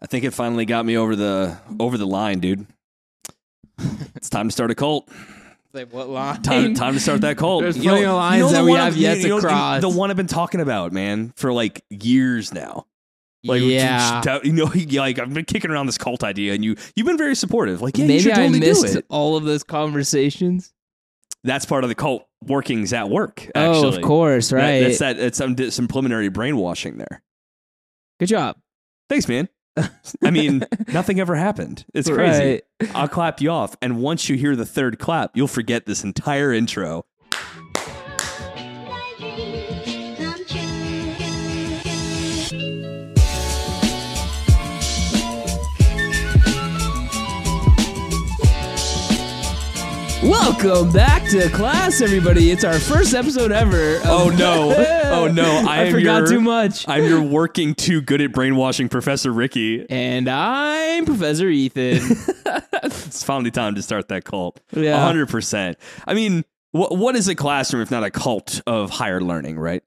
[0.00, 2.66] I think it finally got me over the over the line, dude.
[4.14, 5.08] it's time to start a cult.
[5.72, 6.42] Like what line?
[6.42, 7.62] Time, time to start that cult.
[7.62, 9.80] There's plenty of lines the that we one have I've- yet to know- cross.
[9.80, 12.86] The one I've been talking about, man, for like years now.
[13.46, 14.22] Like, yeah.
[14.22, 14.64] just- you know,
[15.00, 17.82] like I've been kicking around this cult idea, and you you've been very supportive.
[17.82, 19.04] Like, yeah, you Maybe should I totally do missed it.
[19.10, 20.72] all of those conversations.
[21.42, 23.50] That's part of the cult workings at work.
[23.54, 24.80] Oh, Actually, of course, That- right.
[24.80, 25.18] that's that.
[25.18, 27.22] It's some some preliminary brainwashing there.
[28.18, 28.56] Good job.
[29.10, 29.48] Thanks, man.
[30.22, 31.84] I mean, nothing ever happened.
[31.94, 32.62] It's crazy.
[32.80, 32.90] Right.
[32.94, 36.52] I'll clap you off, and once you hear the third clap, you'll forget this entire
[36.52, 37.04] intro.
[50.24, 52.50] Welcome back to class, everybody.
[52.50, 53.96] It's our first episode ever.
[53.96, 54.70] of- Oh no!
[55.14, 55.44] Oh no!
[55.68, 56.88] I, I, am forgot your, too much.
[56.88, 59.86] I'm your working too good at brainwashing Professor Ricky.
[59.88, 62.00] and I'm Professor Ethan.
[62.84, 64.60] It's finally time to start that cult.
[64.72, 64.98] Yeah.
[65.04, 65.78] hundred percent.
[66.06, 69.82] I mean, what what is a classroom if not a cult of higher learning, right?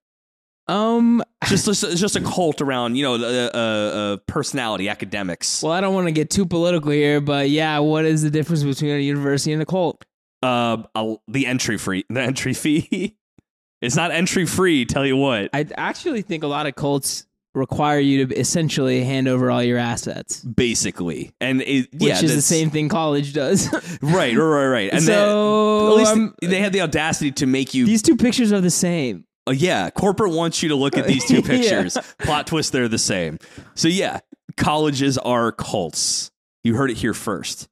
[0.68, 5.64] um, Just just, just a cult around you know the uh, uh, personality, academics.
[5.64, 8.64] well, I don't want to get too political here, but yeah, what is the difference
[8.64, 10.04] between a university and a cult?
[10.44, 10.84] Uh,
[11.28, 13.18] the entry free, the entry fee.
[13.82, 14.86] it's not entry free.
[14.86, 15.50] Tell you what.
[15.54, 19.80] I actually think a lot of cults require you to essentially hand over all your
[19.80, 23.68] assets, Basically, and it, which yeah, is the same thing college does.
[24.02, 24.94] Right, right, right, right.
[24.94, 28.54] And so at least um, they had the audacity to make you these two pictures
[28.54, 29.26] are the same.
[29.48, 31.42] Uh, yeah, corporate wants you to look at these two Yeah.
[31.42, 31.98] pictures.
[32.20, 33.40] Plot twist, they're the same.
[33.76, 34.20] So yeah,
[34.56, 36.30] colleges are cults.
[36.64, 37.68] You heard it here first.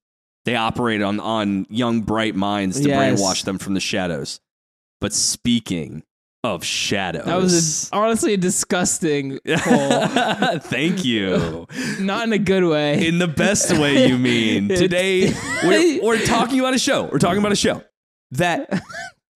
[0.45, 3.19] They operate on on young, bright minds to Yes.
[3.21, 4.39] brainwash them from the shadows.
[5.01, 6.03] But speaking
[6.43, 10.07] of shadows, That was a, honestly a disgusting poll.
[10.59, 11.65] Thank you.
[11.99, 13.07] Not in a good way.
[13.07, 14.69] In the best way, you mean.
[14.69, 17.03] Today, we're, we're talking about a show.
[17.11, 17.81] We're talking about a show
[18.31, 18.83] that,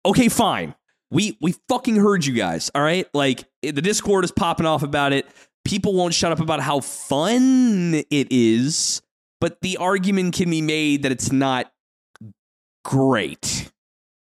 [0.06, 0.76] okay, fine.
[1.10, 3.08] We, we fucking heard you guys, all right?
[3.14, 5.26] Like, the Discord is popping off about it.
[5.64, 9.02] People won't shut up about how fun it is,
[9.40, 11.72] but the argument can be made that it's not
[12.84, 13.72] great.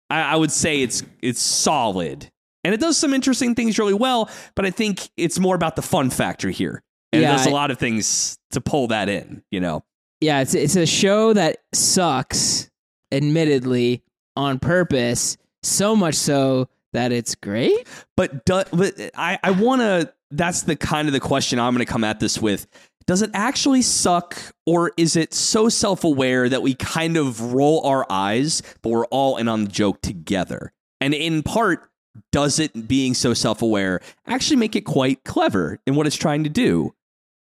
[0.09, 2.31] I, I would say it's it's solid.
[2.62, 5.83] And it does some interesting things really well, but I think it's more about the
[5.83, 6.83] fun factor here.
[7.10, 9.83] And Yeah, does a lot of things to pull that in, you know.
[10.21, 12.71] yeah, it's it's a show that sucks,
[13.10, 14.03] admittedly,
[14.37, 15.39] on purpose.
[15.62, 17.87] So much so that it's great.
[18.16, 21.84] But do, but I I want to that's the kind of the question I'm going
[21.84, 22.66] to come at this with.
[23.10, 28.06] Does it actually suck or is it so self-aware that we kind of roll our
[28.09, 30.72] eyes but we're all in on the joke together?
[31.00, 31.91] And in part
[32.31, 36.50] does it being so self-aware actually make it quite clever in what it's trying to
[36.50, 36.94] do?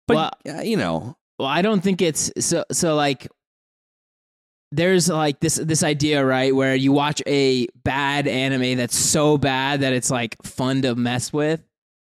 [0.07, 3.27] But uh, you know, Well, I don't think it's so so like
[4.71, 9.81] there's like this this idea, right, where you watch a bad anime that's so bad
[9.81, 11.61] that it's like fun to mess with.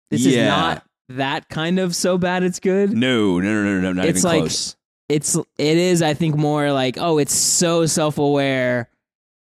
[0.09, 2.91] This is not that kind of so bad it's good.
[2.91, 4.75] no, no, no, no, no, not It's even like- close.
[5.09, 8.89] It's it is I think more like oh it's so self-aware.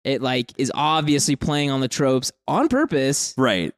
[0.04, 3.34] It like is obviously playing on the tropes on purpose.
[3.36, 3.74] Right.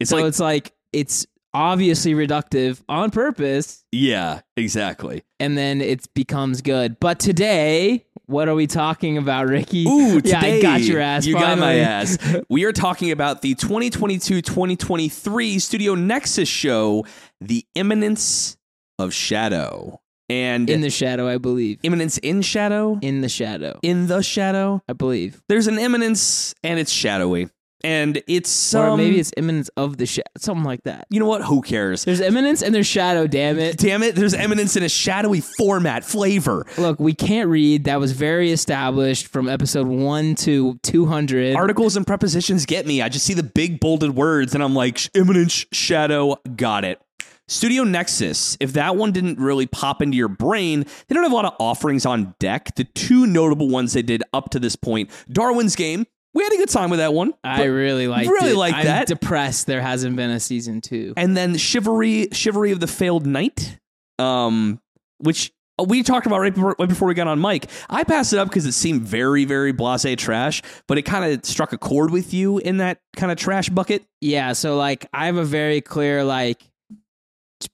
[0.00, 5.24] It's so like it's like it's obviously reductive on purpose yeah, exactly.
[5.38, 6.98] and then it becomes good.
[7.00, 9.84] But today, what are we talking about, Ricky?
[9.86, 11.26] Ooh, yeah, I got your ass.
[11.26, 12.18] You got my ass.
[12.48, 17.04] We are talking about the 2022-2023 Studio Nexus show,
[17.40, 18.56] The Eminence
[18.98, 20.00] of Shadow.
[20.28, 21.78] And In the shadow, I believe.
[21.84, 22.98] imminence in shadow?
[23.00, 24.82] In the shadow, In the shadow?
[24.88, 25.40] I believe.
[25.48, 27.48] There's an imminence and it's shadowy.
[27.84, 31.06] And it's or um, maybe it's imminence of the shadow, something like that.
[31.10, 31.42] you know what?
[31.42, 32.04] Who cares?
[32.04, 33.26] There's imminence and there's shadow.
[33.26, 33.76] Damn it!
[33.76, 36.66] Damn it, there's eminence in a shadowy format flavor.
[36.78, 37.84] Look, we can't read.
[37.84, 41.54] That was very established from episode one to two hundred.
[41.54, 43.02] Articles and prepositions get me.
[43.02, 47.00] I just see the big bolded words and I'm like, "Sh- imminence, shadow, got it.
[47.48, 51.34] Studio Nexus, if that one didn't really pop into your brain, they don't have a
[51.36, 52.74] lot of offerings on deck.
[52.74, 56.56] The two notable ones they did up to this point Darwin's Game, we had a
[56.58, 57.32] good time with that one.
[57.42, 58.28] I really like.
[58.28, 58.56] really it.
[58.56, 59.06] like I'm that.
[59.06, 59.66] Depressed.
[59.66, 61.14] There hasn't been a season two.
[61.16, 63.78] and then Chivalry, Chivalry of the Failed Knight,
[64.18, 64.78] um,
[65.16, 65.50] which
[65.82, 67.70] we talked about right before, right before we got on mic.
[67.88, 71.42] I passed it up because it seemed very, very blase trash, but it kind of
[71.46, 74.04] struck a chord with you in that kind of trash bucket.
[74.20, 76.62] Yeah, so like I have a very clear like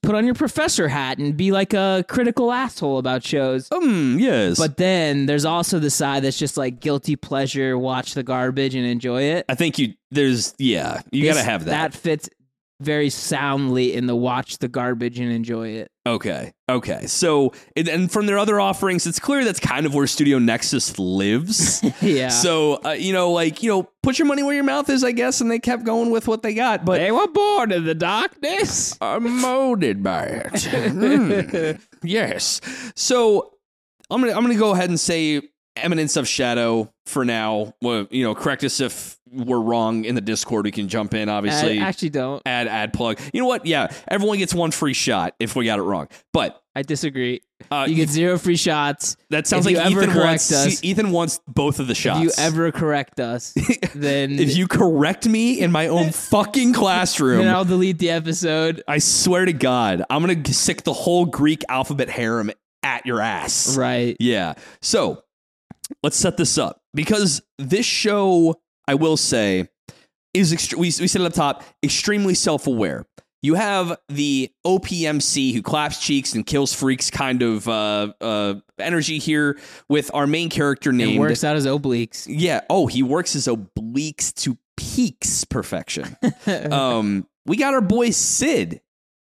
[0.01, 3.71] put on your professor hat and be like a critical asshole about shows.
[3.71, 4.57] Um, yes.
[4.57, 8.85] But then there's also the side that's just like guilty pleasure, watch the garbage and
[8.85, 9.45] enjoy it.
[9.49, 11.71] I think you there's yeah, you gotta have that.
[11.91, 12.29] That fits
[12.83, 15.89] very soundly in the watch the garbage and enjoy it.
[16.05, 16.51] Okay.
[16.69, 17.05] Okay.
[17.07, 20.97] So, and- and from their other offerings, it's clear that's kind of where Studio Nexus
[20.99, 21.81] lives.
[22.01, 22.27] Yeah.
[22.29, 25.11] So, uh, you know, like, you know, put your money where your mouth is, I
[25.13, 26.83] guess, and they kept going with what they got.
[26.85, 28.97] But they were born in the darkness.
[29.01, 30.63] I'm molded by it.
[30.65, 31.71] Hmm.
[32.03, 32.59] Yes.
[32.95, 33.53] So
[34.09, 35.41] I'm gonna I'm gonna go ahead and say
[35.75, 37.73] Eminence of Shadow for now.
[37.81, 40.65] Well, you know, correct us if we're wrong in the Discord.
[40.65, 41.79] We can jump in, obviously.
[41.79, 42.41] I actually don't.
[42.45, 43.19] add ad plug.
[43.33, 43.65] You know what?
[43.65, 46.07] Yeah, everyone gets one free shot if we got it wrong.
[46.31, 47.41] But I disagree.
[47.71, 49.15] uh, You get zero free shots.
[49.31, 52.19] that sounds if like Ethan correct wants us- Ethan wants both of the shots.
[52.19, 53.53] If you ever correct us,
[53.95, 58.83] then if you correct me in my own fucking classroom, then I'll delete the episode.
[58.87, 62.51] I swear to God, I'm gonna sick the whole Greek alphabet harem
[62.83, 63.75] at your ass.
[63.77, 64.15] Right.
[64.19, 64.53] Yeah.
[64.81, 65.23] So
[66.01, 69.67] let's set this up because this show, I will say,
[70.33, 73.05] is ext- we, we said it up top, extremely self aware.
[73.41, 79.19] You have the OPMC who claps cheeks and kills freaks kind of uh, uh, energy
[79.19, 79.59] here
[79.89, 81.19] with our main character It named.
[81.19, 82.25] works out as obliques.
[82.29, 82.61] Yeah.
[82.69, 86.15] Oh, he works his obliques to peaks perfection.
[86.71, 88.79] um, we got our boy Sid,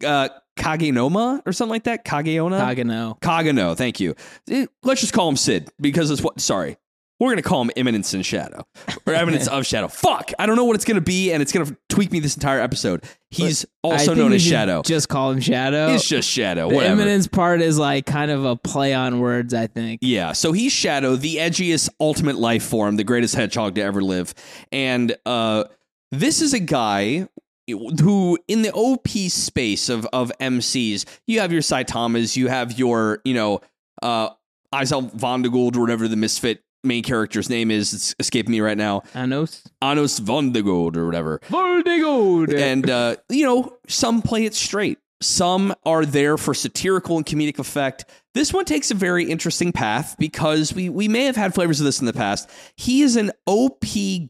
[0.05, 2.05] uh, Kagenoma or something like that.
[2.05, 2.61] Kageona.
[2.61, 3.21] Kagano.
[3.21, 4.15] Kagano, thank you.
[4.51, 6.41] Eh, Let's just call him Sid because it's what.
[6.41, 6.77] Sorry,
[7.21, 8.67] we're gonna call him Eminence in Shadow
[9.07, 9.89] or Eminence of Shadow.
[9.89, 12.61] Fuck, I don't know what it's gonna be, and it's gonna tweak me this entire
[12.61, 13.05] episode.
[13.31, 14.83] He's also known as Shadow.
[14.83, 15.89] Just call him Shadow.
[15.95, 16.69] It's just Shadow.
[16.71, 17.03] the Whatever.
[17.03, 20.01] eminence part is like kind of a play on words, I think.
[20.03, 24.33] Yeah, so he's Shadow, the edgiest ultimate life form, the greatest hedgehog to ever live.
[24.73, 25.65] And uh
[26.13, 27.29] this is a guy
[27.69, 33.21] who in the OP space of of MCs, you have your Saitamas, you have your,
[33.25, 33.61] you know,
[34.03, 34.31] uh
[34.75, 37.93] Isel Vondegold or whatever the misfit main character's name is.
[37.95, 39.03] It's escaping me right now.
[39.15, 39.63] Anos.
[39.83, 42.55] Anos Vondegold or whatever Voldigold.
[42.57, 47.59] and uh, you know some play it straight some are there for satirical and comedic
[47.59, 48.05] effect
[48.35, 51.87] this one takes a very interesting path because we we may have had flavors of
[51.87, 53.83] this in the past he is an op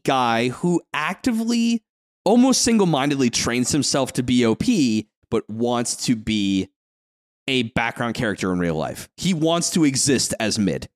[0.05, 1.83] guy who actively
[2.27, 4.63] almost single-mindedly trains himself to be op
[5.29, 6.69] but wants to be
[7.47, 10.89] a background character in real life he wants to exist as mid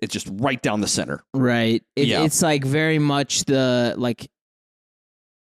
[0.00, 1.82] it's just right down the center Right.
[1.94, 2.22] It, Yeah.
[2.24, 4.30] It's like very much the like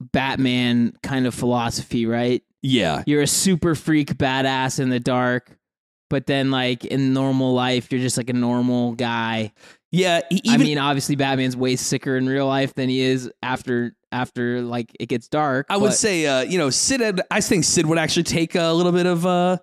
[0.00, 2.42] Batman kind of philosophy, right?
[2.62, 5.56] yeah You're a super freak badass in the dark,
[6.08, 9.52] but then like in normal life, you're just like a normal guy.
[9.92, 13.94] Yeah he- I mean, obviously Batman's way sicker in real life than he is after
[14.12, 15.66] after like it gets dark.
[15.70, 17.00] I would say, uh, you know, Sid.
[17.00, 19.58] Had, I think Sid would actually take a little bit of uh,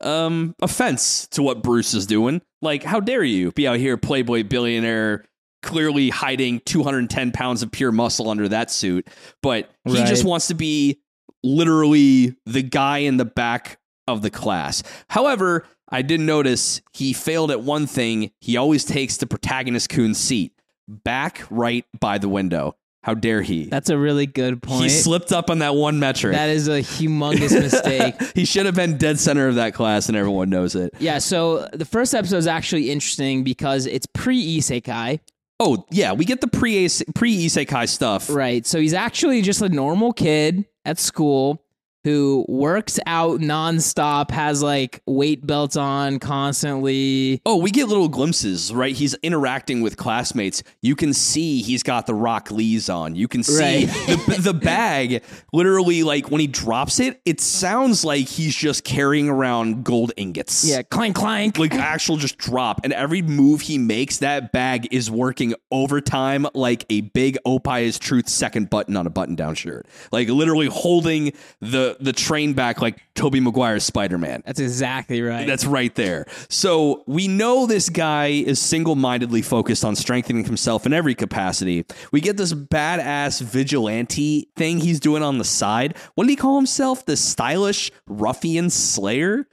[0.00, 2.42] um, offense to what Bruce is doing.
[2.60, 5.24] Like, how dare you be out here, Playboy billionaire,
[5.62, 9.06] clearly hiding 210 pounds of pure muscle under that suit,
[9.42, 10.06] but he Right.
[10.08, 11.00] just wants to be
[11.44, 13.78] literally the guy in the back
[14.08, 14.82] of the class.
[15.08, 18.32] However, I did notice he failed at one thing.
[18.40, 20.52] He always takes the protagonist kun's seat
[20.88, 22.76] back right by the window.
[23.04, 23.64] How dare he?
[23.66, 24.84] that's a really good point.
[24.84, 26.34] He slipped up on that one metric.
[26.34, 28.14] that is a humongous mistake.
[28.36, 30.94] he should have been dead center of that class, and everyone knows it.
[31.00, 35.18] Yeah, so the first episode is actually interesting because it's pre isekai.
[35.58, 38.30] Oh yeah, we get the pre pre isekai stuff.
[38.30, 38.64] Right.
[38.64, 41.61] So he's actually just a normal kid at school
[42.04, 47.40] who works out nonstop, has like weight belts on constantly.
[47.46, 48.94] Oh, we get little glimpses, right?
[48.94, 50.62] He's interacting with classmates.
[50.80, 53.14] You can see he's got the Rock Lee's on.
[53.14, 53.86] You can see Right.
[54.26, 55.22] the, the bag.
[55.52, 60.64] Literally, like when he drops it, it sounds like he's just carrying around gold ingots.
[60.68, 61.58] Yeah, clank clank.
[61.58, 66.84] like actual just drop and every move he makes that bag is working overtime like
[66.90, 71.32] a big opie is truth second button on a button down shirt like literally holding
[71.60, 75.46] the the train back like tobey maguire's spider-man That's exactly right.
[75.46, 76.26] that's right there.
[76.48, 81.84] So we know this guy is single mindedly focused on strengthening himself in every capacity.
[82.12, 85.96] We get this badass vigilante thing he's doing on the side.
[86.14, 87.04] What did he call himself?
[87.04, 89.46] The stylish ruffian slayer?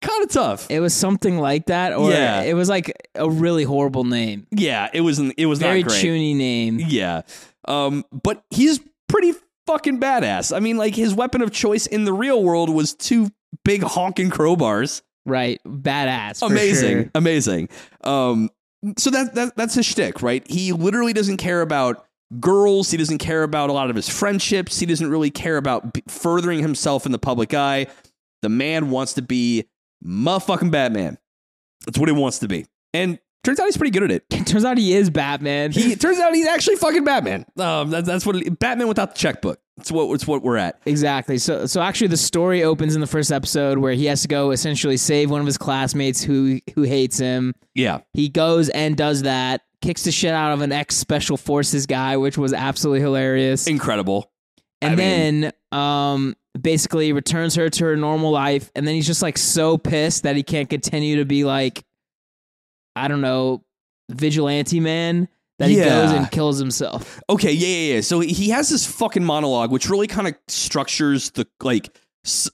[0.00, 0.70] Kind of tough.
[0.70, 2.42] it was something like that, or Yeah.
[2.42, 4.46] it was like a really horrible name.
[4.52, 6.04] Yeah, it was it was Very not great.
[6.04, 6.78] chuuni name.
[6.80, 7.22] Yeah.
[7.66, 9.34] Um, but he's pretty
[9.68, 10.56] fucking badass.
[10.56, 13.28] I mean, like his weapon of choice in the real world was two
[13.64, 15.02] big honking crowbars.
[15.26, 15.60] Right.
[15.66, 16.42] Badass.
[16.42, 17.02] Amazing.
[17.02, 17.10] sure.
[17.14, 17.68] Amazing.
[18.02, 18.50] Um,
[18.96, 20.48] so that, that that's his shtick, right?
[20.50, 22.06] He literally doesn't care about
[22.40, 22.90] girls.
[22.90, 24.78] He doesn't care about a lot of his friendships.
[24.78, 27.88] He doesn't really care about b- furthering himself in the public eye.
[28.42, 29.64] The man wants to be
[30.04, 31.18] motherfucking Batman.
[31.84, 32.66] That's what he wants to be.
[32.94, 34.24] And Turns out he's pretty good at it.
[34.30, 35.72] It turns out he is Batman.
[35.72, 37.46] He turns out he's actually fucking Batman.
[37.56, 39.60] Um, that, that's what it, Batman without the checkbook.
[39.78, 40.80] It's what it's what we're at.
[40.86, 41.38] Exactly.
[41.38, 44.50] So so actually the story opens in the first episode where he has to go
[44.50, 47.54] essentially save one of his classmates who who hates him.
[47.76, 51.86] Yeah, He goes and does that, kicks the shit out of an ex special forces
[51.86, 53.68] guy, which was absolutely hilarious.
[53.68, 54.32] incredible.
[54.82, 59.06] And I mean- then um basically returns her to her normal life and then he's
[59.06, 61.84] just like so pissed that he can't continue to be like
[62.98, 63.64] I don't know,
[64.10, 65.28] vigilante man
[65.58, 65.84] that he Yeah.
[65.88, 67.20] goes and kills himself.
[67.28, 68.00] Okay, yeah, yeah, yeah.
[68.00, 71.96] So he has this fucking monologue, which really kind of structures the like.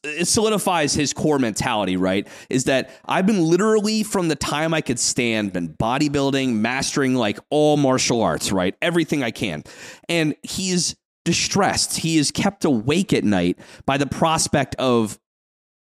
[0.05, 2.29] It solidifies his core mentality, right?
[2.49, 7.41] Is that I've been literally from the time I could stand, been bodybuilding, mastering like
[7.51, 8.77] all martial arts, right?
[8.81, 9.65] Everything I can.
[10.09, 11.97] And he's distressed.
[11.97, 15.19] He is kept awake at night by the prospect of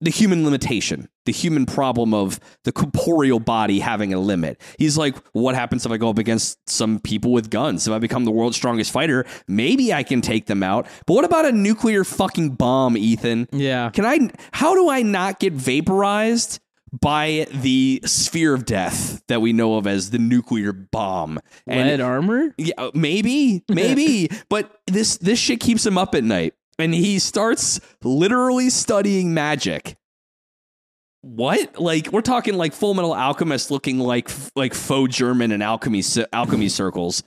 [0.00, 4.60] the human limitation, the human problem of the corporeal body having a limit.
[4.78, 7.86] He's like, what happens if I go up against some people with guns?
[7.88, 10.86] If I become the world's strongest fighter, maybe I can take them out.
[11.06, 13.48] But what about a nuclear fucking bomb, Ethan?
[13.52, 13.90] Yeah.
[13.90, 16.60] Can I how do I not get vaporized
[16.92, 21.40] by the sphere of death that we know of as the nuclear bomb?
[21.66, 22.54] And Lead armor?
[22.58, 24.28] yeah, uh, maybe, maybe.
[24.48, 29.96] but this this shit keeps him up at night, and he starts literally studying magic.
[31.22, 31.80] What?
[31.80, 36.02] Like we're talking like Full Metal Alchemist, looking like like faux German and alchemy
[36.32, 37.22] alchemy circles,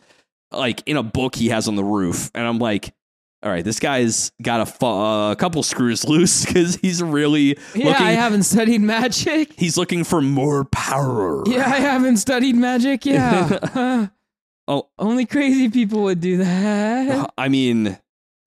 [0.51, 2.93] like in a book he has on the roof, and I'm like.
[3.41, 7.85] All right, this guy's got a fu- uh, couple screws loose because he's really Yeah,
[7.85, 8.05] looking.
[8.05, 9.53] I haven't studied magic.
[9.55, 11.43] he's looking for more power.
[11.47, 13.05] Yeah, I haven't studied magic.
[13.05, 14.09] Yeah.
[14.67, 14.89] Oh.
[14.99, 17.33] only crazy people would do that.
[17.37, 17.97] I mean,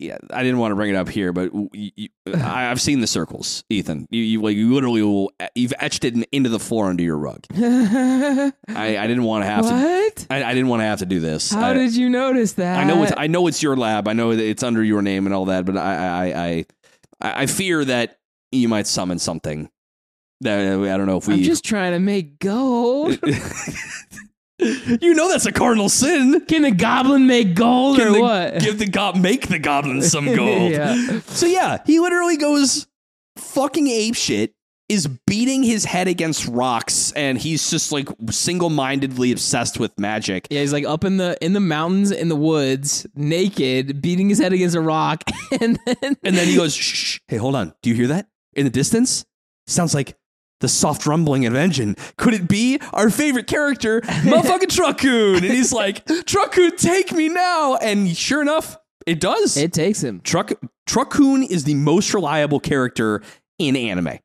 [0.02, 3.00] yeah, I didn't want to bring it up here, but you, you, I, I've seen
[3.00, 4.08] the circles, Ethan.
[4.10, 7.16] You, you like you literally will, you've etched it in, into the floor under your
[7.16, 7.44] rug.
[7.54, 10.26] I, I didn't want to have to.
[10.30, 11.52] I, I didn't want to have to do this.
[11.52, 12.78] How I, did you notice that?
[12.78, 14.08] I know it's I know it's your lab.
[14.08, 16.66] I know it's under your name and all that, but I I I
[17.20, 18.18] I, I fear that
[18.50, 19.70] you might summon something.
[20.40, 21.34] That I don't know if we.
[21.34, 23.18] I'm just trying to make gold.
[25.00, 26.44] you know that's a cardinal sin.
[26.46, 28.60] Can a goblin make gold Can or the- what?
[28.60, 30.72] Give the go- make the goblin some gold.
[30.72, 31.20] yeah.
[31.26, 32.86] So yeah, he literally goes
[33.36, 34.54] fucking ape shit,
[34.88, 40.46] is beating his head against rocks, and he's just like single mindedly obsessed with magic.
[40.50, 44.38] Yeah, he's like up in the in the mountains in the woods, naked, beating his
[44.38, 45.24] head against a rock,
[45.60, 47.72] and then And then he goes, shh, hey, hold on.
[47.82, 48.28] Do you hear that?
[48.54, 49.24] In the distance?
[49.66, 50.14] Sounds like
[50.62, 51.96] the soft rumbling of an engine.
[52.16, 55.34] Could it be our favorite character, motherfucking Truck-kun?
[55.36, 57.76] And he's like, Truck-kun, take me now.
[57.76, 59.56] And sure enough, it does.
[59.58, 60.20] it takes him.
[60.22, 60.52] Truck
[60.86, 63.20] Truck-kun is the most reliable character
[63.58, 64.18] in anime.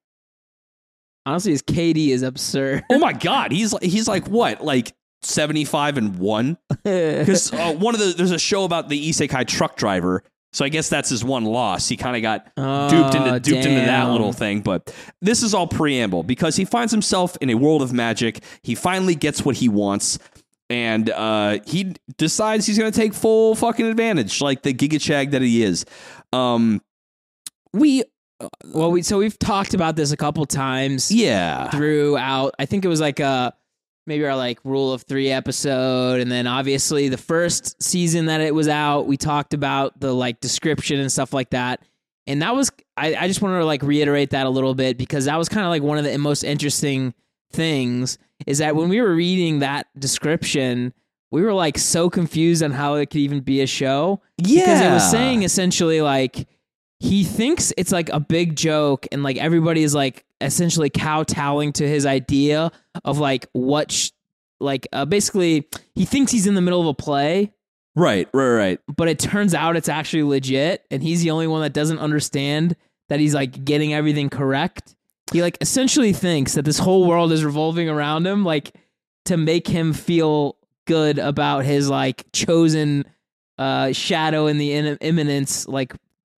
[1.25, 2.83] Honestly, his KD is absurd.
[2.89, 4.63] Oh my god, he's like he's like what?
[4.63, 6.57] Like 75 and 1?
[6.85, 10.23] Cuz uh, one of the there's a show about the isekai truck driver.
[10.57, 11.87] So I guess that's his one loss.
[11.87, 15.53] He kind of got duped into Oh, duped into that little thing, but this is
[15.53, 18.43] all preamble because he finds himself in a world of magic.
[18.63, 20.17] He finally gets what he wants.
[20.67, 25.43] And uh, he decides he's going to take full fucking advantage, like the gigachad that
[25.43, 25.85] he is.
[26.33, 26.81] Um,
[27.71, 28.03] we,
[28.65, 32.55] Well, we so we've talked about this a couple times yeah, throughout.
[32.57, 33.53] I think it was like a
[34.07, 38.55] maybe our like rule of three episode, and then obviously the first season that it
[38.55, 41.83] was out, we talked about the like description and stuff like that.
[42.25, 45.25] And that was I, I just wanted to like reiterate that a little bit because
[45.25, 47.13] that was kind of like one of the most interesting
[47.51, 50.93] things is that when we were reading that description,
[51.31, 54.81] we were like so confused on how it could even be a show yeah, because
[54.81, 56.47] it was saying essentially like
[56.99, 61.87] he thinks it's like a big joke and like everybody is like essentially kowtowing to
[61.87, 62.71] his idea
[63.05, 64.11] of like what sh-
[64.59, 67.53] like uh, basically he thinks he's in the middle of a play
[67.95, 68.79] right, right, right.
[68.95, 72.75] but it turns out it's actually legit and he's the only one that doesn't understand
[73.09, 74.95] that he's like getting everything correct
[75.31, 78.73] he like essentially thinks that this whole world is revolving around him like
[79.25, 83.03] to make him feel good about his like chosen
[83.59, 85.93] uh shadow in the in- eminence like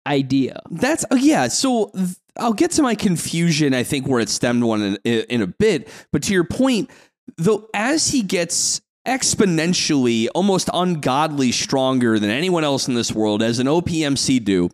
[0.09, 1.47] idea That's uh, yeah.
[1.47, 1.91] So
[2.37, 3.73] I'll get to my confusion.
[3.73, 6.89] I think where it stemmed one in, in a bit, but to your point,
[7.37, 13.59] though, as he gets exponentially, almost ungodly stronger than anyone else in this world, as
[13.59, 14.69] an OPMC do,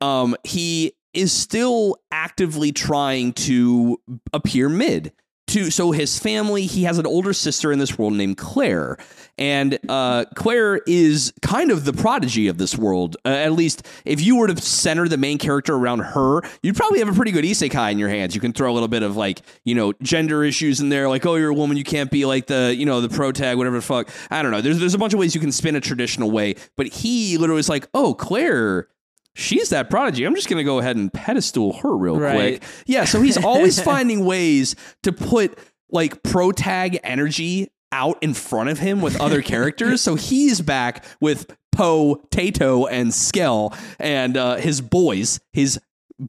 [0.00, 4.00] um, he is still actively trying to
[4.32, 5.12] appear mid.
[5.48, 8.96] To so his family he has an older sister in this world named claire.
[9.38, 13.16] And uh, claire is kind of the prodigy of this world.
[13.24, 16.98] Uh, at least if you were to center the main character around her you'd probably
[16.98, 18.34] have a pretty good isekai in your hands.
[18.34, 21.24] You can throw a little bit of like you know gender issues in there like
[21.26, 23.76] oh you're a woman you can't be like the you know the pro tag whatever
[23.76, 24.10] the fuck.
[24.30, 24.60] I don't know.
[24.60, 26.56] There's, there's a bunch of ways you can spin a traditional way.
[26.76, 28.88] But he literally is like oh claire
[29.36, 30.24] she's that prodigy.
[30.24, 32.60] I'm just going to go ahead and pedestal her real Right.
[32.60, 32.62] quick.
[32.86, 35.58] Yeah, so he's always finding ways to put
[35.90, 40.00] like pro tag energy out in front of him with other characters.
[40.02, 45.78] So he's back with Poe, Tato, and Skell and uh, his boys, his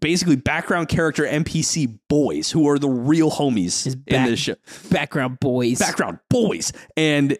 [0.01, 4.55] basically background character NPC boys who are the real homies His in this show.
[4.91, 5.79] Background boys.
[5.79, 6.73] Background boys.
[6.97, 7.37] And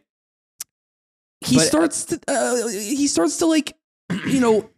[1.42, 3.76] he But- starts to, uh, he starts to like
[4.26, 4.70] you know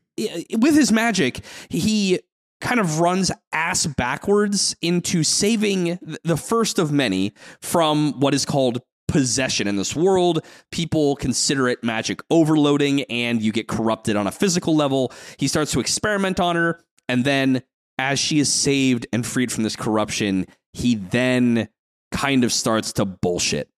[0.57, 2.19] with his magic he
[2.61, 8.81] kind of runs ass backwards into saving the first of many from what is called
[9.07, 9.67] possession.
[9.67, 14.75] In this world people consider it magic overloading and you get corrupted on a physical
[14.75, 15.11] level.
[15.37, 17.63] He starts to experiment on her and then
[17.97, 21.69] as she is saved and freed from this corruption he then
[22.11, 23.69] kind of starts to bullshit.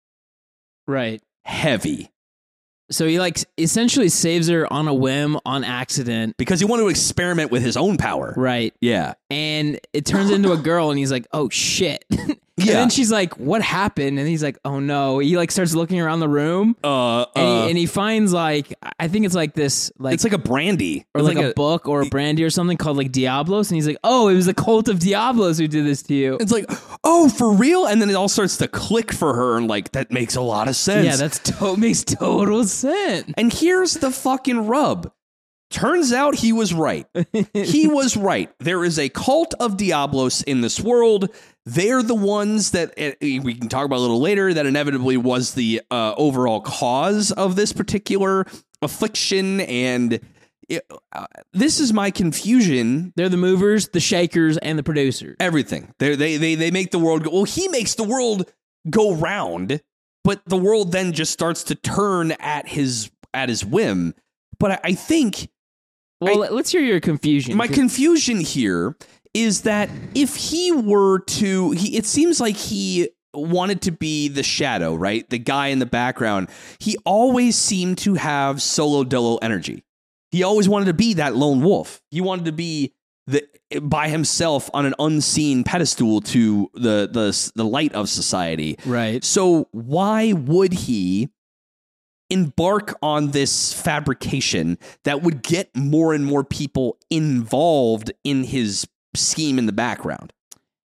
[0.87, 1.21] Right.
[1.45, 2.10] heavy
[2.91, 6.35] So he like essentially saves her on a whim, on accident.
[6.37, 8.33] because he wanted to experiment with his own power.
[8.35, 8.73] Right.
[8.81, 9.13] Yeah.
[9.31, 12.05] And it turns into a girl and he's like, oh shit.
[12.11, 12.73] and Yeah.
[12.73, 14.19] then she's like, what happened?
[14.19, 15.17] And he's like, oh no.
[15.19, 18.73] He like starts looking around the room Uh, and, uh, he, and he finds like,
[18.99, 21.05] I think it's like this, like, it's like a brandy.
[21.15, 23.71] or It's like, a, book or a brandy or something called like Diablos.
[23.71, 26.37] And he's like, oh, it was the cult of Diablos who did this to you.
[26.39, 26.65] It's like,
[27.03, 27.85] oh, for real?
[27.87, 30.67] And then it all starts to click for her, and like that makes a lot
[30.67, 31.05] of sense.
[31.05, 33.31] Yeah, that's to- makes total sense.
[33.37, 35.11] and here's the fucking rub.
[35.71, 37.07] Turns out he was right.
[37.53, 38.51] he was right.
[38.59, 41.29] There is a cult of Diablos in this world.
[41.65, 44.53] They're the ones that eh, we can talk about a little later.
[44.53, 48.45] That inevitably was the uh, overall cause of this particular
[48.81, 49.61] affliction.
[49.61, 50.19] And
[50.67, 55.37] it, uh, this is my confusion They're the movers, the shakers, and the producers.
[55.39, 55.93] everything.
[55.99, 57.31] They they they they make the world go.
[57.31, 58.51] Well, he makes the world
[58.89, 59.81] go round,
[60.23, 64.13] but the world then just starts to turn at his at his whim.
[64.59, 65.49] But I, I think
[66.21, 67.57] Well, let- let's hear your confusion.
[67.57, 68.95] my confusion here
[69.33, 74.43] is that if he were to, he it seems like he wanted to be the
[74.43, 75.29] shadow, right?
[75.29, 76.49] The guy in the background.
[76.79, 79.83] He always seemed to have solo dolo energy.
[80.31, 82.01] He always wanted to be that lone wolf.
[82.11, 82.93] He wanted to be
[83.27, 83.47] the
[83.81, 88.77] by himself on an unseen pedestal to the the the light of society.
[88.85, 89.23] right.
[89.23, 91.29] So why would he
[92.31, 99.59] embark on this fabrication that would get more and more people involved in his scheme
[99.59, 100.33] in the background?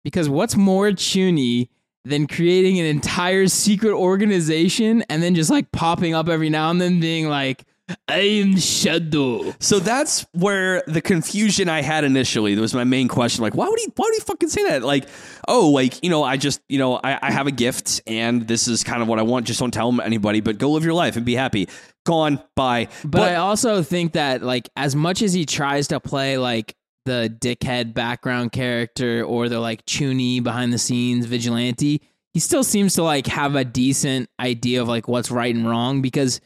[0.03, 1.68] Because what's more chuuni
[2.05, 6.81] than creating an entire secret organization and then just like popping up every now and
[6.81, 7.64] then being like,
[8.09, 9.55] I am Shadow.
[9.61, 12.55] So that's where the confusion I had initially.
[12.57, 13.42] That was my main question.
[13.42, 13.92] Like, why would he?
[13.94, 14.83] Why would he fucking say that?
[14.83, 15.09] Like,
[15.46, 18.66] oh, like you know, I just you know, I, I have a gift, and this
[18.66, 19.46] is kind of what I want.
[19.46, 21.68] Just don't tell anybody, but go live your life and be happy.
[22.05, 22.42] Gone.
[22.57, 22.88] Bye.
[23.05, 27.35] But, I also think that like as much as he tries to play like the
[27.40, 32.03] dickhead background character or the like chuuni behind the scenes vigilante,
[32.35, 36.03] he still seems to like have a decent idea of like what's right and wrong
[36.03, 36.40] because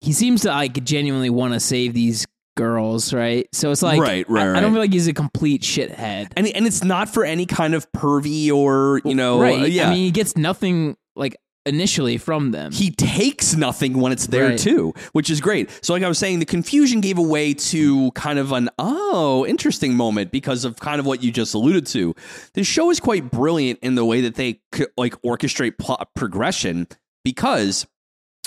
[0.00, 3.46] he seems to like genuinely want to save these girls, right?
[3.52, 6.32] So it's like Right, right, I, I don't feel like he's a complete shithead.
[6.36, 9.62] and and it's not for any kind of pervy or you know, right.
[9.62, 9.88] uh, yeah.
[9.88, 12.72] I mean he gets nothing like initially from them.
[12.72, 14.58] he takes nothing when it's there Right.
[14.58, 15.68] too, which is great.
[15.84, 19.94] So, like I was saying, the confusion gave away to kind of an oh, interesting
[19.94, 22.14] moment because of kind of what you just alluded to.
[22.54, 24.60] The show is quite brilliant in the way that they
[24.96, 26.86] like orchestrate plot progression
[27.22, 27.86] because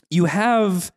[0.09, 0.91] you have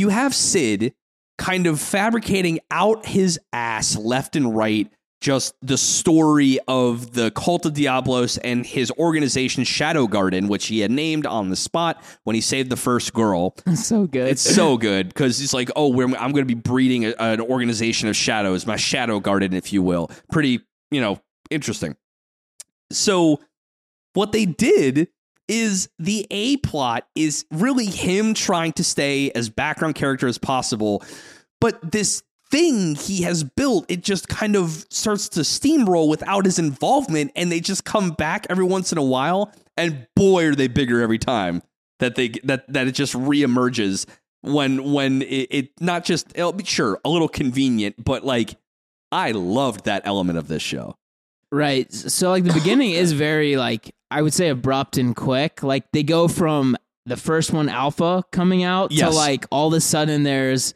[0.00, 0.94] you have Sid
[1.38, 7.66] kind of fabricating out his ass left and right just the story of the cult
[7.66, 12.34] of Diablos and his organization Shadow Garden, which he had named on the spot when
[12.34, 13.54] he saved the first girl.
[13.86, 14.28] so good.
[14.28, 17.40] It's so good because he's like, oh, we're, I'm going to be breeding a, an
[17.42, 20.10] organization of shadows, my Shadow Garden, if you will.
[20.32, 20.60] Pretty,
[20.90, 21.96] you know, interesting.
[22.90, 23.40] So,
[24.14, 25.08] what they did
[25.50, 31.02] is the A plot is really him trying to stay as background character as possible,
[31.60, 36.58] but this thing he has built it just kind of starts to steamroll without his
[36.58, 40.66] involvement and they just come back every once in a while and boy are they
[40.66, 41.62] bigger every time
[42.00, 44.04] that they that that it just reemerges
[44.40, 48.56] when when it, it not just be sure a little convenient but like
[49.12, 50.96] i loved that element of this show
[51.52, 51.92] Right.
[51.92, 55.62] So like the beginning is very like I would say abrupt and quick.
[55.62, 59.10] Like they go from the first one alpha coming out Yes.
[59.10, 60.74] to like all of a sudden there's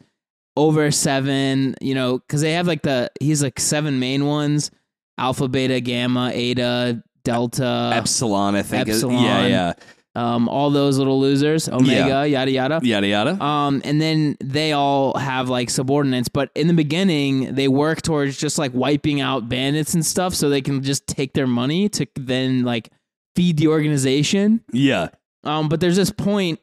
[0.57, 4.71] over seven, you know, because they have like the he's like seven main ones:
[5.17, 8.87] alpha, beta, gamma, eta, delta, Epsilon, I think.
[8.87, 9.21] Epsilon.
[9.23, 9.73] Yeah, yeah.
[10.15, 12.79] um, all those little losers, omega, yada yada.
[12.81, 13.43] Yada yada.
[13.43, 18.37] Um, and then they all have like subordinates, but in the beginning, they work towards
[18.37, 22.07] just like wiping out bandits and stuff so they can just take their money to
[22.15, 22.89] then like
[23.35, 24.63] feed the organization.
[24.71, 25.09] yeah.
[25.43, 26.59] Um, but there's this point,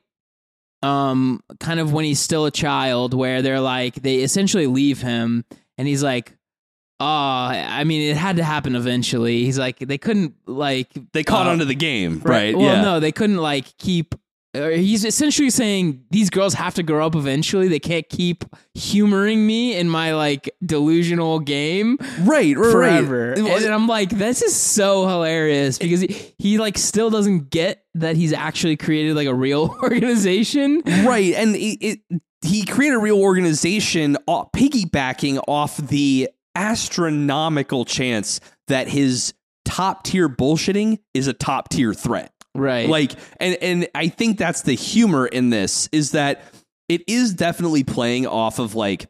[0.82, 5.44] um, kind of when he's still a child where they're like, they essentially leave him
[5.78, 6.36] and he's like,
[6.98, 9.44] oh, I mean, it had to happen eventually.
[9.44, 12.56] He's like, they couldn't like, They caught uh, onto the game, right?
[12.56, 12.82] Well, yeah.
[12.82, 14.16] no, they couldn't like keep.
[14.54, 17.68] Or he's essentially saying these girls have to grow up eventually.
[17.68, 23.30] They can't keep humoring me in my like delusional game Right, right, forever.
[23.38, 23.62] right.
[23.62, 28.16] And I'm like, this is so hilarious because he, he like still doesn't get that
[28.16, 30.82] he's actually created like a real organization.
[30.86, 32.00] right and it, it,
[32.44, 39.32] he created a real organization uh, piggybacking off the astronomical chance that his
[39.64, 42.88] top tier bullshitting is a top tier threat Right.
[42.88, 46.42] like and and i think that's the humor in this is that
[46.88, 49.06] it is definitely playing off of like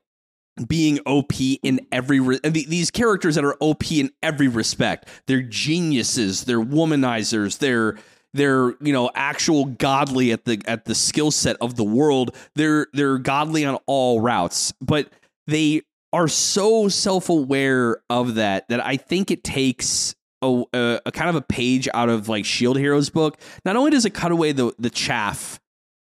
[0.69, 5.09] being op in every re- these characters that are op in every respect.
[5.27, 6.45] They're geniuses.
[6.45, 7.59] They're womanizers.
[7.59, 7.99] They're
[8.35, 12.37] they're you know actual godly at the at the skill set of the world.
[12.55, 14.73] They're they're godly on all routes.
[14.81, 15.09] But
[15.47, 21.31] they are so self-aware of that that i think it takes a, a, a kind
[21.31, 23.39] of a page out of like shield heroes book.
[23.65, 25.61] Not only does it cut away the the chaff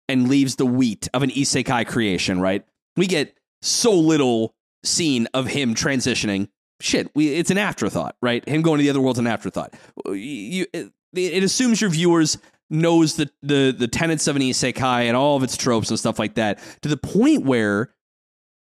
[0.08, 2.64] and leaves the wheat of an isekai creation right?
[2.96, 6.48] We get so little scene of him transitioning.
[6.80, 8.46] Shit we, it's an afterthought right?
[8.48, 9.74] Him going to the other world's an afterthought.
[10.06, 12.38] Uh, you, it, it assumes your viewers
[12.70, 16.18] knows the, the the tenets of an isekai and all of its tropes and stuff
[16.18, 17.90] like that to the point where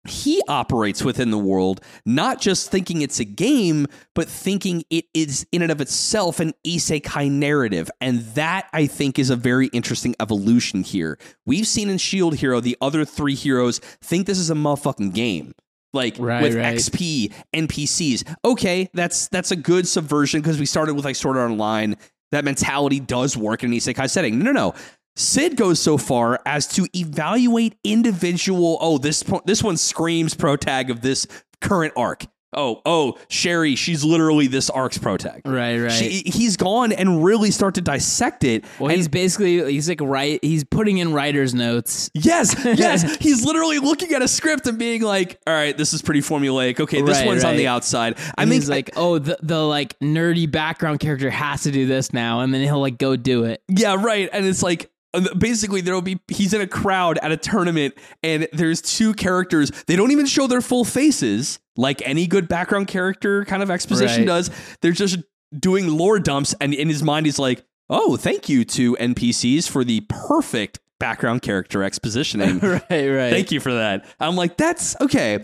[0.08, 5.46] he operates within the world, not just thinking it's a game, but thinking it is
[5.52, 7.90] in and of itself an isekai narrative.
[8.00, 11.18] And that I think is a very interesting evolution here.
[11.46, 15.52] We've seen in Shield Hero the other three heroes think this is a motherfucking game.
[15.94, 16.74] Like Right, with right.
[16.74, 18.36] XP, NPCs.
[18.44, 21.96] Okay, that's that's a good subversion because we started with like Sword Art Online.
[22.30, 24.38] That mentality does work in an isekai setting.
[24.38, 24.74] No, no, no.
[25.16, 28.78] Sid goes so far as to evaluate individual.
[28.80, 31.26] Oh, this this one screams pro tag of this
[31.60, 32.24] current arc.
[32.54, 35.40] Oh, oh, Sherry, she's literally this arc's pro tag.
[35.46, 35.90] Right, right.
[35.90, 38.66] She, he's gone and really start to dissect it.
[38.78, 40.38] well, and he's basically he's like right.
[40.42, 42.10] He's putting in writer's notes.
[42.12, 43.16] Yes, yes.
[43.16, 46.78] He's literally looking at a script and being like, "All right, this is pretty formulaic.
[46.78, 49.98] Okay, this Right, one's on the outside." I mean, he's like, oh, the the like
[50.00, 53.62] nerdy background character has to do this now, and then he'll like go do it.
[53.68, 54.28] Yeah, right.
[54.30, 58.48] And it's like uh, basically there'll be he's in a crowd at a tournament and
[58.52, 59.70] there's two characters.
[59.86, 64.22] They don't even show their full faces like any good background character kind of exposition
[64.22, 64.26] Right.
[64.26, 64.50] does.
[64.80, 65.18] They're just
[65.58, 69.84] doing lore dumps and in his mind he's like, "Oh, thank you to NPCs for
[69.84, 73.30] the perfect background character expositioning." right, right.
[73.30, 74.04] Thank you for that.
[74.20, 75.42] I'm like, that's okay.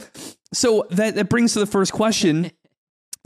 [0.54, 2.50] So that that brings to the first question.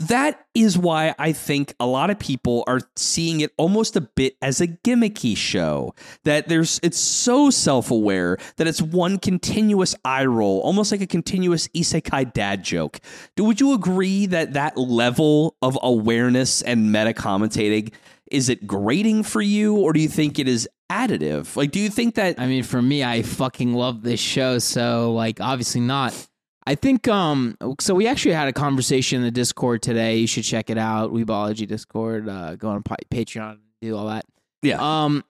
[0.07, 4.35] That is why I think a lot of people are seeing it almost a bit
[4.41, 5.93] as a gimmicky show.
[6.23, 11.67] That there's it's so self-aware that it's one continuous eye roll, almost like a continuous
[11.69, 12.99] isekai dad joke.
[13.35, 17.93] Do would you agree that that level of awareness and meta commentating
[18.31, 21.55] is it grating for you or do you think it is additive?
[21.55, 24.59] Like do you think that I mean, for me, I fucking love this show.
[24.59, 26.27] So, like, obviously not.
[26.65, 27.57] I think um.
[27.79, 30.17] So we actually had a conversation in the Discord today.
[30.17, 31.11] You should check it out.
[31.11, 32.29] Weebology Discord.
[32.29, 34.25] Uh, go on Patreon, do all that.
[34.61, 34.77] Yeah.
[34.79, 35.23] Um,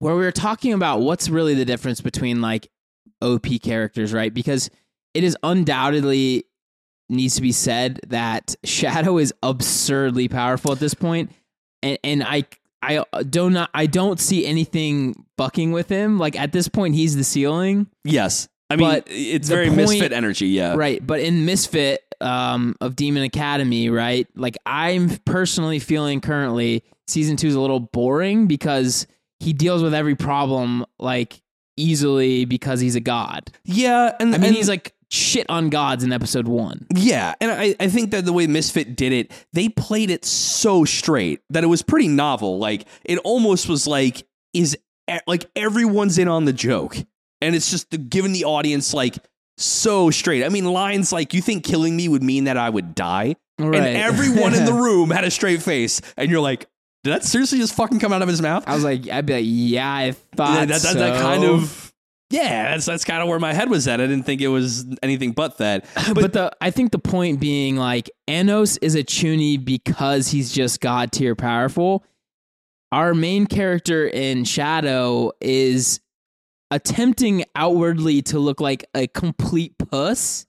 [0.00, 2.68] where we were talking about what's really the difference between like
[3.22, 4.32] OP characters, right?
[4.32, 4.70] Because
[5.14, 6.44] it is undoubtedly
[7.08, 11.30] needs to be said that Shadow is absurdly powerful at this point,
[11.82, 12.44] and and I
[12.82, 16.18] I do not I don't see anything bucking with him.
[16.18, 18.48] Like at this point, he's the ceiling, Yes.
[18.70, 20.46] I mean, But it's very point- misfit energy.
[20.48, 20.74] Yeah.
[20.76, 21.04] right?
[21.04, 24.26] But in Misfit um, of Demon Academy, right?
[24.36, 29.06] Like I'm personally feeling currently season two is a little boring because
[29.40, 31.40] he deals with every problem like
[31.76, 33.50] easily because he's a god.
[33.64, 34.14] Yeah.
[34.20, 36.86] And I mean, and- he's like shit on gods in episode one.
[36.94, 37.34] yeah.
[37.40, 41.40] And I, I think that the way Misfit did it, they played it so straight
[41.50, 42.58] that it was pretty novel.
[42.60, 44.78] Like, it almost was like, is
[45.26, 46.96] like everyone's in on the joke.
[47.42, 49.16] And it's just the, giving the audience like
[49.56, 50.44] so straight.
[50.44, 53.36] I mean, lines like, you think killing me would mean that I would die?
[53.58, 53.76] Right.
[53.82, 56.00] And everyone in the room had a straight face.
[56.16, 56.66] And you're like,
[57.04, 58.64] Did that seriously just fucking come out of his mouth?
[58.66, 61.90] I was like, I'd be like, yeah, I thought Yeah, that, that, that kind of
[62.30, 64.00] yeah, that's that's kind of where my head was at.
[64.00, 65.84] I didn't think it was anything but that.
[66.14, 70.80] But, the I think the point being like Anos is a chuuni because he's just
[70.80, 72.04] god tier powerful.
[72.92, 76.00] Our main character in Shadow is
[76.70, 80.46] attempting outwardly to look like a complete puss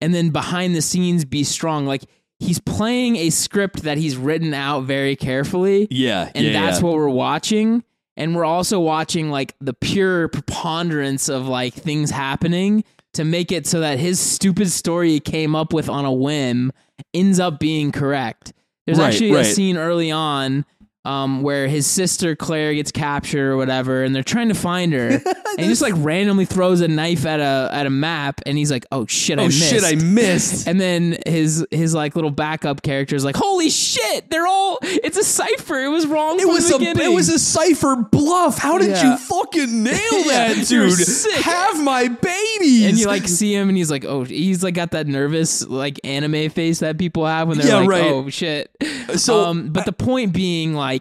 [0.00, 1.86] and then behind the scenes be strong.
[1.86, 2.04] Like
[2.38, 6.84] he's playing a script that he's written out very carefully Yeah, and yeah, that's yeah.
[6.86, 7.82] what we're watching
[8.16, 13.66] and we're also watching like the pure preponderance of like things happening to make it
[13.66, 16.72] so that his stupid story he came up with on a whim
[17.14, 18.52] ends up being correct
[18.86, 20.64] there's Right, actually a scene early on
[21.08, 25.08] um, where his sister Claire gets captured or whatever, and they're trying to find her,
[25.24, 28.70] and he just like randomly throws a knife at a at a map, and he's
[28.70, 30.66] like, "Oh shit, I oh missed." shit, I missed.
[30.68, 34.28] And then his his like little backup character is like, "Holy shit!
[34.30, 35.78] They're all it's a cipher.
[35.78, 36.38] It was wrong.
[36.40, 37.04] It was a beginning.
[37.10, 38.58] it was a cipher bluff.
[38.58, 39.12] How did Yeah.
[39.12, 39.94] you fucking nail
[40.26, 40.98] that, you're dude?
[40.98, 41.32] sick.
[41.44, 42.84] Have my babies.
[42.86, 45.98] and you like see him, and he's like, "Oh, he's like got that nervous like
[46.04, 48.04] anime face that people have when they're Yeah, like, right.
[48.12, 48.70] oh shit."
[49.16, 50.97] So, um, but the point being, like,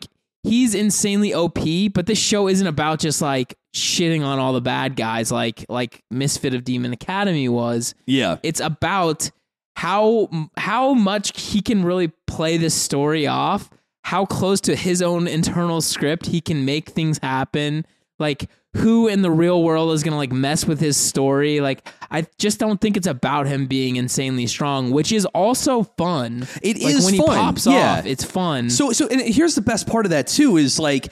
[0.47, 1.60] he's insanely OP.
[1.93, 6.03] But this show isn't about just like shitting on all the bad guys, like like
[6.10, 7.93] Misfit of Demon Academy was.
[8.05, 9.29] yeah, It's about
[9.75, 13.69] how how much he can really play this story off,
[14.03, 17.86] how close to his own internal script he can make things happen.
[18.19, 21.62] Like who in the real world is gonna like mess with his story?
[21.62, 26.47] Like I just don't think it's about him being insanely strong, which is also fun.
[26.62, 27.99] It is is when fun, he pops yeah.
[27.99, 28.69] off, it's fun.
[28.69, 31.12] So so and here's the best part of that too is like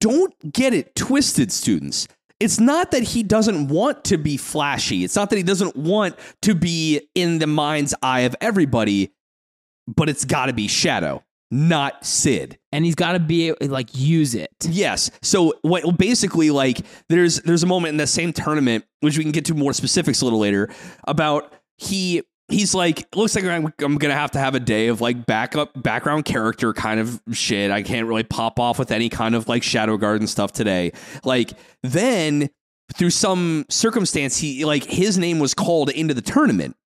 [0.00, 2.06] don't get it twisted students.
[2.38, 5.04] It's not that he doesn't want to be flashy.
[5.04, 9.12] It's not that he doesn't want to be in the mind's eye of everybody,
[9.86, 12.58] but it's got to be Shadow, not Sid.
[12.72, 14.50] and he's got to be like use it.
[14.68, 15.10] Yes.
[15.22, 19.32] So what basically like there's there's a moment in the same tournament which we can
[19.32, 20.68] get to more specifics a little later
[21.08, 25.00] about he he's like looks like I'm, I'm gonna have to have a day of
[25.00, 27.70] like backup background character kind of shit.
[27.70, 30.92] I can't really pop off with any kind of like Shadow Garden stuff today.
[31.24, 32.50] Like then
[32.94, 36.76] through some circumstance he like his name was called into the tournament.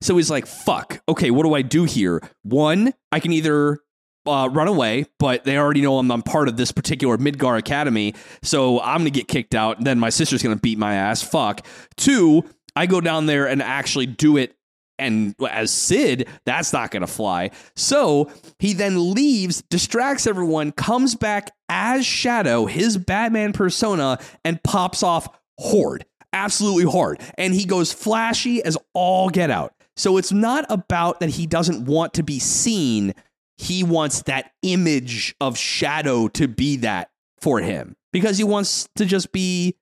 [0.00, 2.22] So he's like, fuck, okay, what do I do here?
[2.42, 3.78] One, I can either
[4.26, 8.14] uh, run away, but they already know I'm, I'm part of this particular Midgar Academy,
[8.42, 11.22] so I'm gonna get kicked out, and then my sister's gonna beat my ass.
[11.22, 11.66] Fuck.
[11.96, 12.44] Two,
[12.76, 14.56] I go down there and actually do it.
[14.96, 17.50] And as Sid, that's not to fly.
[17.74, 25.02] So he then leaves, distracts everyone, comes back as Shadow, his Batman persona, and pops
[25.02, 25.28] off
[25.60, 27.20] hard, absolutely hard.
[27.36, 29.74] And he goes flashy as all get out.
[29.96, 33.14] So it's not about that he doesn't want to be seen
[33.58, 39.04] he wants that image of shadow to be that for him because he wants to
[39.04, 39.76] just be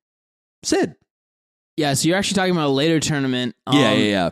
[0.65, 0.95] Sid.
[1.77, 3.55] Yeah, so you're actually talking about a later tournament.
[3.73, 4.31] yeah, Um, yeah, yeah.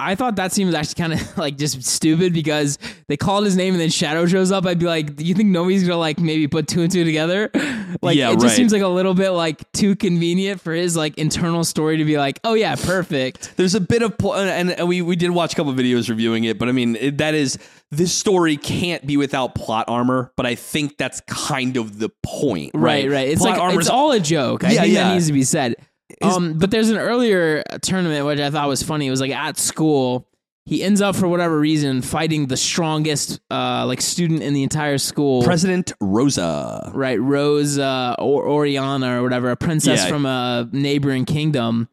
[0.00, 3.56] I thought that scene was actually kind of like just stupid because they called his
[3.56, 4.66] name and then Shadow shows up.
[4.66, 7.50] I'd be like, do you think nobody's gonna like maybe put two and two together?
[8.02, 8.56] Like, Yeah, it just right.
[8.56, 12.18] seems like a little bit like too convenient for his like internal story to be
[12.18, 13.56] like, oh yeah, perfect.
[13.56, 16.44] There's a bit of pl- and and we we did watch a couple videos reviewing
[16.44, 17.58] it, but I mean it, that is
[17.90, 20.32] this story can't be without plot armor.
[20.36, 23.06] But I think that's kind of the point, right?
[23.06, 23.28] Right, right.
[23.28, 24.62] It's plot like armor's it's all a joke.
[24.62, 25.08] I Yeah, think yeah.
[25.08, 25.74] that needs to be said.
[26.22, 29.06] Um, but there's an earlier tournament which I thought was funny.
[29.06, 30.26] It was like at school.
[30.66, 34.98] He ends up for whatever reason fighting the strongest uh like student in the entire
[34.98, 35.42] school.
[35.42, 36.90] President Rosa.
[36.94, 40.08] right, Rose uh, or Oriana or whatever, a princess Yeah.
[40.08, 41.88] from a neighboring kingdom.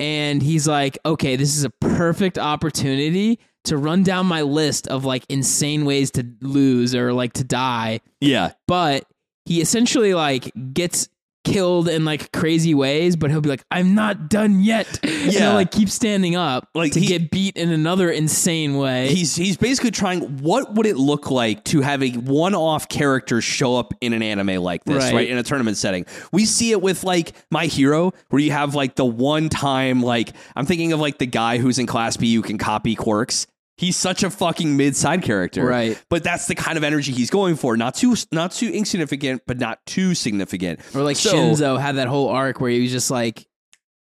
[0.00, 5.04] And he's like, okay, this is a perfect opportunity to run down my list of
[5.04, 8.00] like insane ways to lose or like to die.
[8.20, 9.04] Yeah, But
[9.46, 11.08] he essentially like gets
[11.44, 14.98] killed in like crazy ways, but he'll be like, I'm not done yet.
[15.02, 15.40] And Yeah.
[15.40, 19.08] he'll like keep standing up Like, to he- get beat in another insane way.
[19.14, 20.20] he's he's basically trying.
[20.38, 24.62] What would it look like to have a one-off character show up in an anime
[24.62, 25.14] like this, Right.
[25.14, 25.28] right?
[25.28, 28.96] In a tournament setting, we see it with like My Hero, where you have like
[28.96, 32.42] the one time, like I'm thinking of like the guy who's in Class B who
[32.42, 33.46] can copy quirks.
[33.76, 36.00] He's such a fucking mid-side character, Right.
[36.08, 37.76] But that's the kind of energy he's going for.
[37.76, 40.80] Not too not too insignificant, but not too significant.
[40.94, 43.40] or like So- Shinso had that whole arc where he was just like,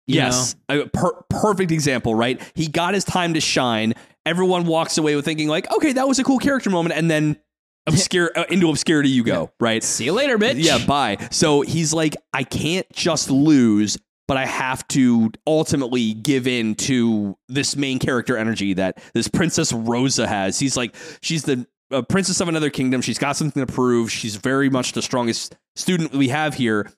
[0.08, 2.40] you Yes, a per- perfect example, right?
[2.54, 3.96] He got his time to shine.
[4.24, 7.38] Everyone walks away with thinking like, okay, that was a cool character moment, and then
[7.88, 9.84] obscure uh, into obscurity you go, right?
[9.84, 10.64] See you later, bitch.
[10.64, 11.18] Yeah, bye.
[11.32, 17.38] So he's like, I can't just lose, but I have to ultimately give in to
[17.48, 20.60] this main character energy that this Princess Rosa has.
[20.60, 23.02] He's like, she's the a princess of another kingdom.
[23.02, 24.12] She's got something to prove.
[24.12, 26.92] She's very much the strongest student we have here.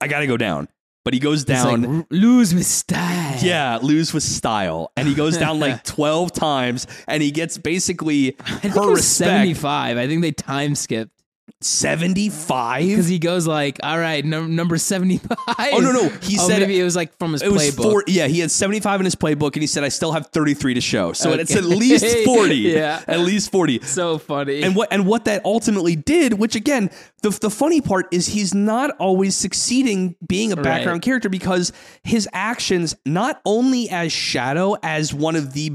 [0.00, 0.68] I got to go down.
[1.04, 1.98] But he goes down.
[1.98, 3.38] like, lose with style.
[3.42, 4.90] yeah, lose with style.
[4.96, 8.86] And he goes down like 12 times and he gets basically I think her it
[8.86, 9.30] was respect.
[9.30, 9.98] 75.
[9.98, 11.13] I think they time skipped
[11.64, 12.82] 75?
[12.86, 15.36] because he goes like, "All right, num- number 75."
[15.72, 16.08] Oh, no, no.
[16.22, 17.82] He oh, said- maybe it was like from his It was playbook.
[17.82, 18.04] four.
[18.06, 20.80] Yeah, he had 75 in his playbook and he said, I still have 33 to
[20.80, 21.12] show.
[21.12, 22.54] So it's at least 40.
[22.56, 23.02] Yeah.
[23.06, 23.80] At least 40.
[23.82, 24.62] so funny.
[24.62, 26.90] And what and what that ultimately did, which again,
[27.22, 31.02] the the funny part is he's not always succeeding being a background Right.
[31.02, 31.72] character because
[32.02, 35.72] his actions, not only as Shadow, as one of the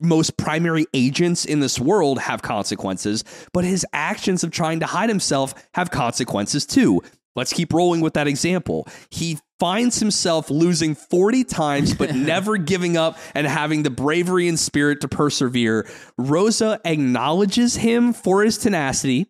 [0.00, 5.08] most primary agents in this world have consequences, but his actions of trying to hide
[5.08, 7.02] himself have consequences too.
[7.36, 8.88] Let's keep rolling with that example.
[9.10, 14.58] He finds himself losing 40 times, but never giving up and having the bravery and
[14.58, 15.88] spirit to persevere.
[16.18, 19.28] Rosa acknowledges him for his tenacity.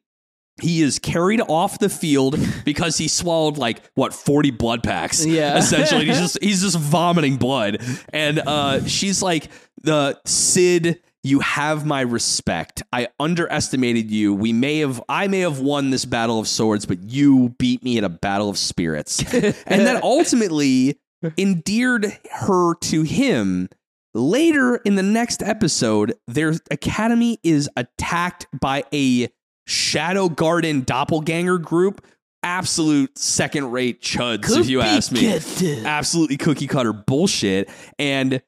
[0.60, 5.24] He is carried off the field because he swallowed like what 40 blood packs.
[5.30, 5.58] Yeah.
[5.58, 6.06] Essentially.
[6.06, 7.82] he's just he's just vomiting blood.
[8.12, 9.48] And uh she's like
[9.82, 12.82] the Sid you have my respect.
[12.92, 14.34] I underestimated you.
[14.34, 17.98] We may have I may have won this battle of swords, but you beat me
[17.98, 19.20] at a battle of spirits.
[19.34, 20.98] and that ultimately
[21.36, 23.68] endeared her to him.
[24.12, 29.28] Later in the next episode, their academy is attacked by a
[29.70, 32.04] Shadow Garden doppelganger group.
[32.42, 35.84] Absolute second rate chuds, if you ask me.
[35.84, 37.68] Absolutely cookie cutter bullshit.
[37.98, 38.42] And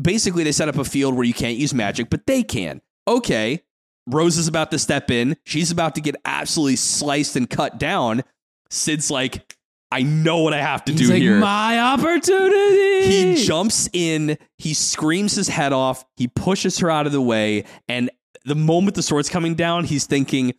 [0.00, 2.82] basically, they set up a field where you can't use magic, but they can.
[3.08, 3.62] Okay.
[4.06, 5.36] Rose is about to step in.
[5.44, 8.22] She's about to get absolutely sliced and cut down.
[8.68, 9.56] Sid's like,
[9.90, 11.38] I know what I have to He's do like, here.
[11.38, 13.06] my opportunity.
[13.06, 17.64] He jumps in, he screams his head off, he pushes her out of the way,
[17.88, 18.10] and
[18.44, 20.54] the moment the sword's coming down, he's thinking,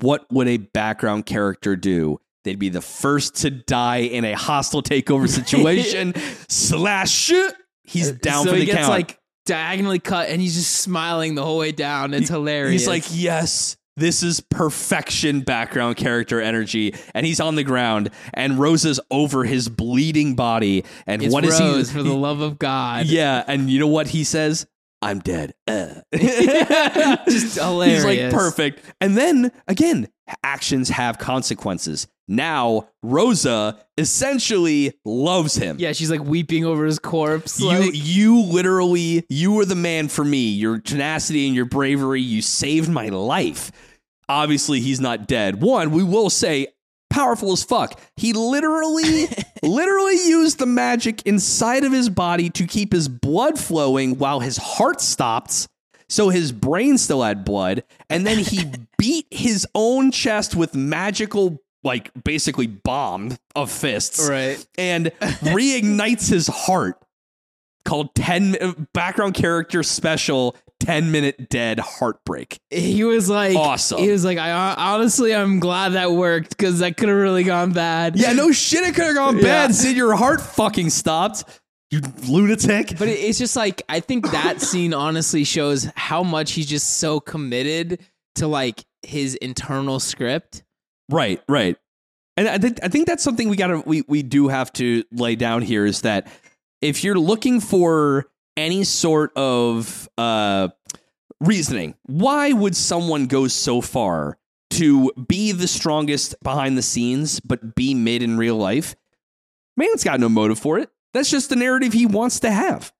[0.00, 2.20] what would a background character do?
[2.44, 6.14] They'd be the first to die in a hostile takeover situation.
[6.48, 7.32] Slash.
[7.82, 8.90] He's uh, down so for the he gets count.
[8.90, 12.14] like diagonally cut, and he's just smiling the whole way down.
[12.14, 12.82] It's hilarious.
[12.82, 16.94] He's like, yes, this is perfection background character energy.
[17.14, 20.84] And he's on the ground, and Rosa's over his bleeding body.
[21.06, 21.96] And it's what is Rose, he?
[21.96, 23.06] for the love of God.
[23.06, 24.66] Yeah, and you know what he says?
[25.04, 25.52] I'm dead.
[25.68, 26.00] Uh.
[26.14, 28.04] Just hilarious.
[28.04, 28.80] He's like perfect.
[29.02, 30.08] And then again,
[30.42, 32.08] actions have consequences.
[32.26, 35.76] Now Rosa essentially loves him.
[35.78, 37.60] Yeah, she's like weeping over his corpse.
[37.60, 40.48] You like, you literally you were the man for me.
[40.48, 43.72] Your tenacity and your bravery, you saved my life.
[44.26, 45.60] Obviously, he's not dead.
[45.60, 46.68] One, we will say
[47.14, 48.00] powerful as fuck.
[48.16, 49.28] He literally
[49.62, 54.56] literally used the magic inside of his body to keep his blood flowing while his
[54.56, 55.68] heart stopped.
[56.08, 61.62] So his brain still had blood, and then he beat his own chest with magical,
[61.82, 64.64] like basically bomb of fists right.
[64.76, 65.06] and
[65.42, 67.00] reignites his heart
[67.84, 73.98] called 10 uh, background character special 10 minute dead heartbreak He was like, Awesome.
[74.00, 77.72] He was like, I honestly, I'm glad that worked because that could have really gone
[77.72, 78.16] bad.
[78.16, 79.42] yeah no shit it could have gone Yeah.
[79.42, 81.44] bad sid your heart fucking stopped
[81.90, 86.66] you lunatic But it's just like I think that scene honestly shows how much he's
[86.66, 88.00] just so committed
[88.36, 90.64] to like his internal script.
[91.10, 91.76] right right
[92.36, 95.36] and i think i think that's something we gotta we, we do have to lay
[95.36, 96.26] down here is that
[96.84, 100.68] if you're looking for any sort of uh
[101.40, 104.38] reasoning why would someone go so far
[104.70, 108.96] to be the strongest behind the scenes but be mid in real life?
[109.76, 110.90] Man's got no motive for it.
[111.12, 112.92] That's just the narrative he wants to have.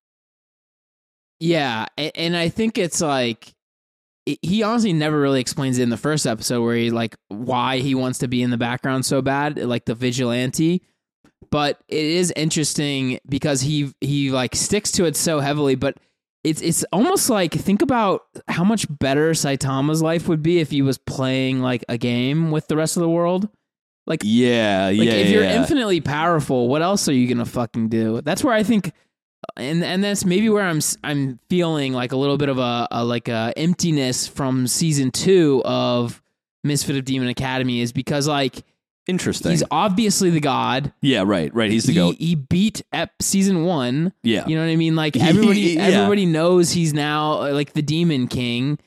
[1.40, 3.52] Yeah, and, I think it's like
[4.24, 7.94] he honestly never really explains it in the first episode where he like why he
[7.94, 10.82] wants to be in the background so bad, like the vigilante.
[11.50, 15.96] But it is interesting because he he like sticks to it so heavily, but
[16.44, 20.82] it's it's almost like think about how much better Saitama's life would be if he
[20.82, 23.48] was playing like a game with the rest of the world.
[24.06, 28.20] Like yeah like if you're infinitely powerful, what else are you gonna fucking do?
[28.20, 28.92] That's where I think,
[29.56, 33.02] and and that's maybe where I'm I'm feeling like a little bit of a, a
[33.02, 36.22] like a emptiness from season two of
[36.64, 38.62] Misfit of Demon Academy is because like
[39.06, 40.92] interesting he's obviously the god.
[41.02, 44.12] yeah right right he's the he, goat He beat ep- season one.
[44.22, 44.96] yeah You know what I mean?
[44.96, 45.82] Like everybody, Yeah.
[45.82, 48.78] everybody knows he's now uh, like the Demon King.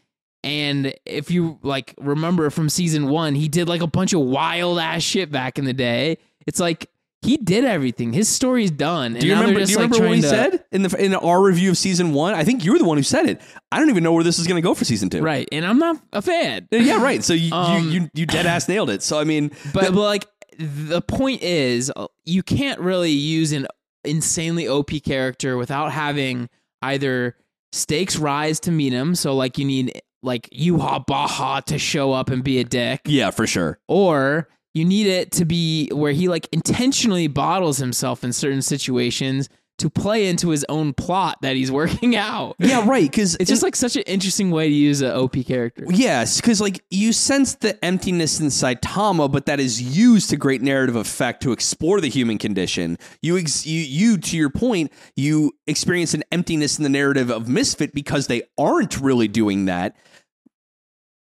[0.44, 4.80] And if you like remember from season one, he did like a bunch of wild
[4.80, 6.18] ass shit back in the day.
[6.46, 6.90] It's like
[7.28, 8.14] he did everything.
[8.14, 9.14] His story's done.
[9.14, 9.64] Do you remember?
[9.64, 12.14] Do you like, remember what he to- said in the in our review of season
[12.14, 12.34] one?
[12.34, 13.42] I think you were the one who said it.
[13.72, 15.22] I don't even know where this is going to go for season two.
[15.22, 16.68] Right, and I'm not a fan.
[16.72, 17.24] Yeah, right.
[17.24, 19.04] So you Um, you, you you dead ass nailed it.
[19.04, 20.26] So I mean, But, th- but like
[20.60, 23.68] the point is, uh, you can't really use an
[24.04, 26.50] insanely OP character without having
[26.82, 27.36] either
[27.72, 29.14] stakes rise to meet him.
[29.16, 33.46] So like you need like Yhwach to show up and be a dick, yeah, for
[33.46, 33.80] sure.
[33.88, 34.48] or
[34.78, 39.50] you need it to be where he like intentionally bottles himself in certain situations
[39.80, 42.56] to play into his own plot that he's working out.
[42.60, 43.10] Yeah, right.
[43.10, 45.86] Because It's just like such an interesting way to use an OP character.
[45.88, 50.62] Yes, because like you sense the emptiness in Saitama, but that is used to great
[50.62, 52.98] narrative effect to explore the human condition.
[53.22, 57.48] You, ex- you, you, to your point, you experience an emptiness in the narrative of
[57.48, 59.96] Misfit because they aren't really doing that.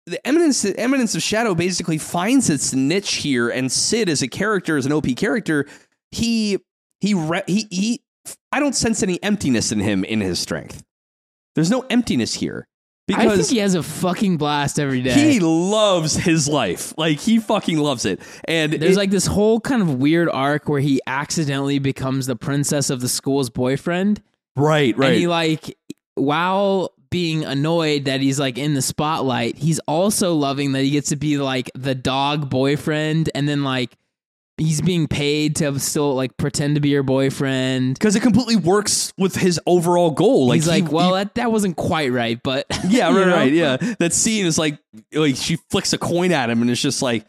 [0.07, 4.29] The eminence, the eminence of Shadow basically finds its niche here, and Sid as a
[4.29, 5.67] character, as an OP character,
[6.13, 6.59] he
[7.01, 8.03] he re- he he.
[8.53, 10.83] I don't sense any emptiness in him in his strength.
[11.55, 12.67] There's no emptiness here
[13.09, 15.15] I because think he has a fucking blast every day.
[15.33, 16.93] he loves his life.
[16.99, 18.21] Like he fucking loves it.
[18.47, 22.37] And There's it- like this whole kind of weird arc where he accidentally becomes the
[22.37, 24.23] princess of the school's boyfriend.
[24.57, 25.11] right, right.
[25.11, 25.77] And he like
[26.15, 31.09] while being annoyed that he's like in the spotlight, he's also loving that he gets
[31.11, 33.97] to be like the dog boyfriend and then like
[34.59, 37.95] he's being paid to still like pretend to be your boyfriend.
[37.95, 40.49] because it completely works with his overall goal.
[40.49, 43.35] Like he's he- like, well, he- that, that wasn't quite right, but yeah, right, know?
[43.37, 43.77] right, yeah.
[43.99, 44.79] That scene is like,
[45.13, 47.27] like she flicks a coin at him, and it's just like,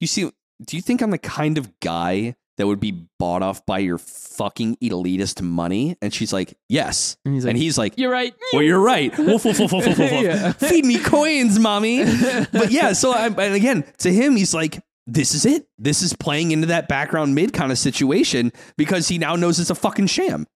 [0.00, 0.30] you see.
[0.64, 3.98] Do you think I'm the kind of guy that would be bought off by your
[3.98, 5.96] fucking elitist money?
[6.02, 7.16] And she's like, yes.
[7.24, 8.34] And he's like, and he's like, you're right.
[8.52, 9.16] Well, you're right.
[9.18, 10.10] Woof, woof, woof, woof, woof, woof.
[10.12, 10.52] Yeah.
[10.52, 12.04] Feed me coins, mommy.
[12.52, 15.66] But yeah, so I, and again, to him, he's like, this is it.
[15.78, 19.70] This is playing into that background mid kind of situation because he now knows it's
[19.70, 20.46] a fucking sham.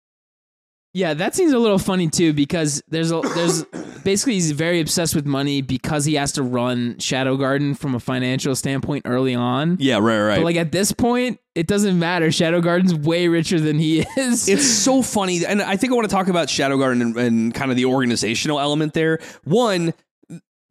[0.97, 3.65] Yeah, that seems a little funny too because there's a there's
[4.03, 8.01] basically he's very obsessed with money because he has to run Shadow Garden from a
[8.01, 9.77] financial standpoint early on.
[9.79, 10.37] Yeah, right, right.
[10.37, 12.33] But like at this point, it doesn't matter.
[12.33, 14.49] Shadow Garden's way richer than he is.
[14.49, 15.45] it's so funny.
[15.45, 17.85] And I think I want to talk about Shadow Garden and, and kind of the
[17.85, 19.19] organizational element there.
[19.45, 19.93] One,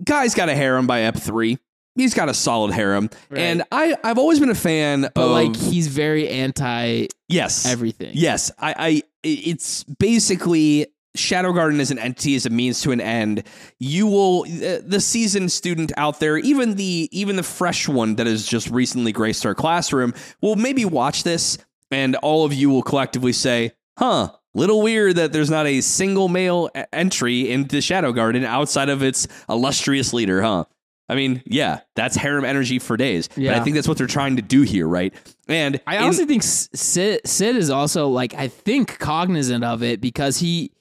[0.03, 1.59] guy's got a harem by Ep 3.
[1.97, 3.11] He's got a solid harem.
[3.29, 3.41] Right.
[3.41, 5.29] And I, I've always been a fan but of.
[5.29, 7.67] like he's very anti yes.
[7.67, 8.11] everything.
[8.15, 13.01] Yes, I, I it's basically Shadow Garden as an entity as a means to an
[13.01, 13.43] end.
[13.79, 18.45] You will the seasoned student out there, even the even the fresh one that has
[18.45, 21.57] just recently graced our classroom, will maybe watch this,
[21.91, 26.29] and all of you will collectively say, "Huh." Little weird that there's not a single
[26.29, 30.63] male entry into Shadow Garden outside of its illustrious leader, huh?
[31.07, 33.29] I mean, yeah, that's harem energy for days.
[33.53, 35.13] But I think that's what they're trying to do here, right?
[35.47, 40.01] And I in- honestly think Sid, Sid is also like I think cognizant of it
[40.01, 40.71] because he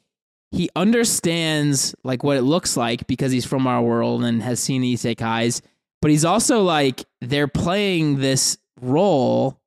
[0.51, 4.83] he understands like what it looks like because he's from our world and has seen
[4.83, 5.61] isekais,
[6.01, 9.61] but he's also like they're playing this role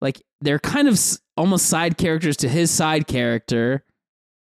[0.00, 0.98] like they're kind of
[1.36, 3.84] almost side characters to his side character.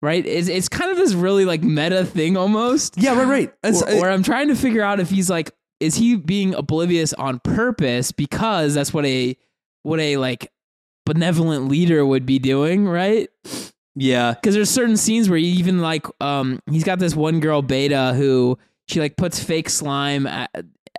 [0.04, 0.26] Right?
[0.26, 2.97] It's, it's kind of this really like meta thing almost.
[2.97, 3.54] yeah, right, right.
[3.64, 7.14] It's- Where, where I'm trying to figure out if he's like, is he being oblivious
[7.14, 9.38] on purpose because that's what a
[9.84, 10.51] what a like
[11.06, 13.30] benevolent leader would be doing, right?
[13.95, 17.62] yeah, Because there's certain scenes where he even like um he's got this one girl
[17.62, 18.58] Beta who
[18.89, 20.28] she like puts fake slime.
[20.28, 20.49] At,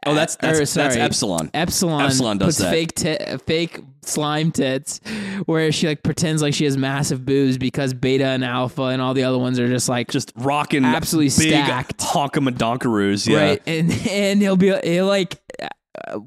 [0.06, 1.50] Oh, that's that's, or, that's Epsilon.
[1.54, 2.70] Epsilon, Epsilon does puts that.
[2.70, 5.00] fake tit fake slime tits,
[5.46, 9.14] where she like pretends like she has massive boobs because Beta and Alpha and all
[9.14, 11.98] the other ones are just like Just rocking Absolutely big stacked.
[12.00, 13.26] honkamadonkaroos.
[13.26, 13.38] Yeah.
[13.42, 15.40] right and and he'll be he'll like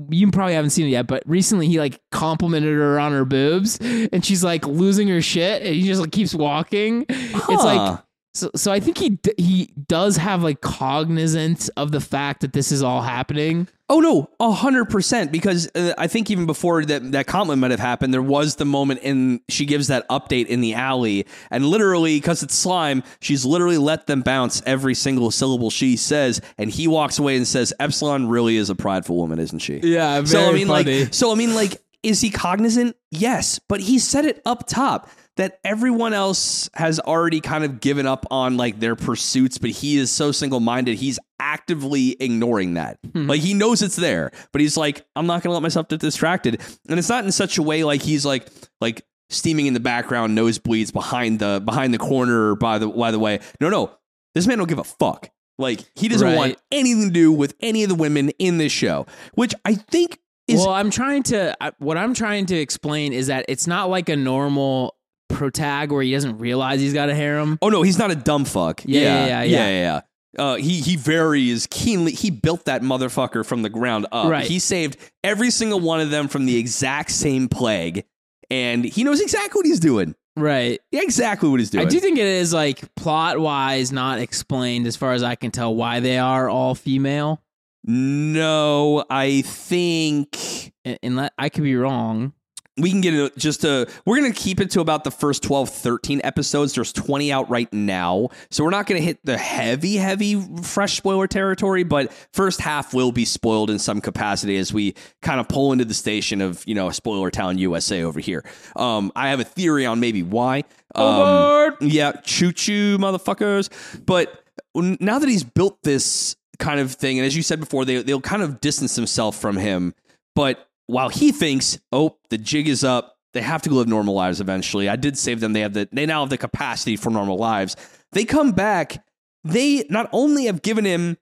[0.09, 3.77] you probably haven't seen it yet but recently he like complimented her on her boobs
[3.81, 7.97] and she's like losing her shit and he just like keeps walking it's like Huh.
[8.37, 12.71] So, so i think he he does have like cognizance of the fact that this
[12.71, 15.31] is all happening Oh no, a hundred percent.
[15.31, 18.65] Because uh, I think even before that that compliment might have happened, there was the
[18.65, 23.45] moment in she gives that update in the alley, and literally because it's slime, she's
[23.45, 27.73] literally let them bounce every single syllable she says, and he walks away and says,
[27.79, 31.35] "Epsilon really is a prideful woman, isn't she?" yeah so I mean, like, so I
[31.35, 32.97] mean, like, is he cognizant?
[33.09, 38.05] Yes, but he said it up top that everyone else has already kind of given
[38.05, 40.97] up on like their pursuits, but he is so single minded.
[40.97, 42.99] He's actively ignoring that.
[43.03, 43.27] Mm-hmm.
[43.29, 45.99] Like he knows it's there, but he's like, I'm not going to let myself get
[45.99, 46.61] distracted.
[46.89, 48.47] And it's not in such a way like he's like
[48.81, 52.55] like steaming in the background, nosebleeds behind the behind the corner.
[52.55, 53.91] By the by the way, no, no,
[54.35, 55.29] this man don't give a fuck.
[55.59, 56.35] Like he doesn't Right.
[56.37, 60.19] want anything to do with any of the women in this show, which I think
[60.47, 61.55] is well, I'm trying to.
[61.79, 64.95] What I'm trying to explain is that it's not like a normal
[65.29, 67.57] protag where he doesn't realize he's got a harem.
[67.61, 68.81] Oh no, he's not a dumb fuck.
[68.85, 69.69] Yeah, yeah, yeah, yeah, yeah.
[69.69, 69.79] yeah.
[69.79, 70.01] yeah.
[70.37, 72.11] Uh, he he very is keenly.
[72.11, 74.29] He built that motherfucker from the ground up.
[74.29, 74.45] Right.
[74.45, 78.05] He saved every single one of them from the exact same plague,
[78.51, 80.13] and he knows exactly what he's doing.
[80.35, 80.79] Right.
[80.91, 81.87] Yeah, exactly what he's doing.
[81.87, 85.49] I do think it is like plot wise not explained as far as I can
[85.49, 87.41] tell why they are all female.
[87.83, 92.33] No, I think And, and let- I could be wrong.
[92.77, 95.43] We can get it just a we're going to keep it to about the first
[95.43, 96.73] 12 13 episodes.
[96.73, 98.29] There's 20 out right now.
[98.51, 102.93] So we're not going to hit the heavy heavy fresh spoiler territory but first half
[102.93, 106.63] will be spoiled in some capacity as we kind of pull into the station of
[106.67, 108.43] you know spoiler town usa over here.
[108.75, 110.63] Um i have a theory on maybe why.
[110.95, 113.69] Um, yeah choo choo motherfuckers.
[114.05, 114.43] But
[114.75, 118.21] now that he's built this kind of thing and as you said before they, they'll
[118.21, 119.93] kind of distance themselves from him
[120.35, 124.41] but while he thinks, oh, the jig is up, they have to live normal lives
[124.41, 124.89] eventually.
[124.89, 125.53] I did save them.
[125.53, 127.75] They have the they now have the capacity for normal lives.
[128.13, 129.05] They come back.
[129.43, 131.17] They not only have given him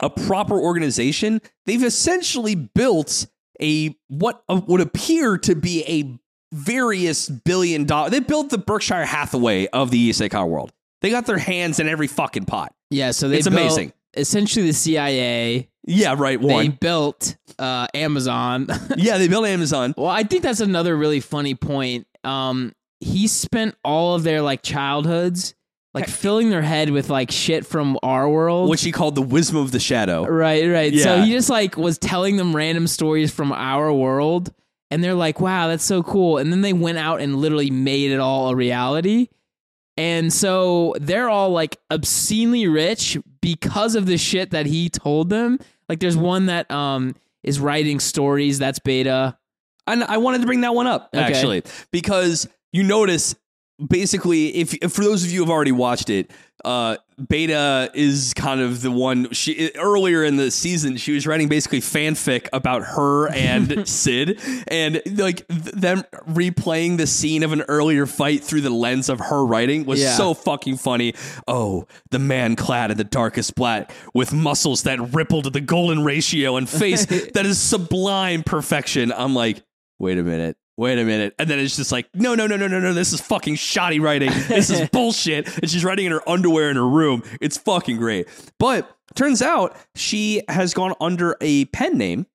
[0.00, 3.26] a proper organization, they've essentially built
[3.62, 6.18] a what would appear to be a
[6.54, 8.10] various billion dollar.
[8.10, 10.72] They built the Berkshire Hathaway of the isekai world.
[11.00, 12.74] They got their hands in every fucking pot.
[12.90, 13.92] Yeah, so they It's built amazing.
[14.14, 16.40] Essentially, the CIA Yeah, right.
[16.40, 16.64] One.
[16.64, 18.66] they built uh, Amazon.
[18.96, 19.94] yeah, they built Amazon.
[19.96, 22.06] well, I think that's another really funny point.
[22.24, 25.54] Um, he spent all of their like childhoods
[25.96, 28.68] like filling their head with like shit from our world.
[28.68, 30.26] Which he called the wisdom of the shadow.
[30.26, 30.94] Right, right.
[30.94, 34.52] So he just like was telling them random stories from our world,
[34.90, 38.10] and they're like, "Wow, that's so cool." And then they went out and literally made
[38.10, 39.28] it all a reality.
[39.96, 45.58] And so they're all like obscenely rich because of the shit that he told them.
[45.88, 48.58] Like, there's one that um is writing stories.
[48.58, 49.38] That's Beta.
[49.86, 51.62] And I wanted to bring that one up actually
[51.92, 53.36] because you notice
[53.88, 56.32] basically if, if for those of you who have already watched it,
[56.64, 56.96] uh,
[57.28, 61.80] Beta is kind of the one she earlier in the season she was writing basically
[61.80, 68.06] fanfic about her and Sid and like th- them replaying the scene of an earlier
[68.06, 70.14] fight through the lens of her writing was Yeah.
[70.14, 71.14] so fucking funny.
[71.46, 76.04] Oh, the man clad in the darkest black with muscles that ripple to the golden
[76.04, 77.04] ratio and face
[77.34, 79.12] that is sublime perfection.
[79.12, 79.62] I'm like,
[79.98, 80.56] wait a minute.
[80.78, 81.34] Wait a minute.
[81.38, 82.92] And then it's just like, no, no, no, no, no, no.
[82.92, 84.30] This is fucking shoddy writing.
[84.48, 85.46] This is bullshit.
[85.58, 87.22] And she's writing in her underwear in her room.
[87.40, 88.28] It's fucking great.
[88.58, 92.26] But turns out she has gone under a pen name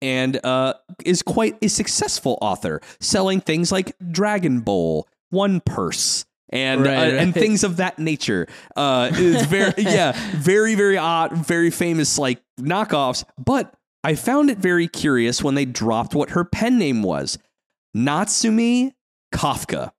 [0.00, 0.74] and uh,
[1.04, 7.00] is quite a successful author, selling things like Dragon Bowl, One Purse, and Right, uh,
[7.00, 7.14] right.
[7.14, 8.46] and things of that nature.
[8.76, 13.24] Uh, it's very yeah, very very odd, very famous like knockoffs.
[13.44, 13.74] But
[14.04, 17.36] I found it very curious when they dropped what her pen name was,
[18.04, 18.92] Natsume
[19.34, 19.90] Kafka.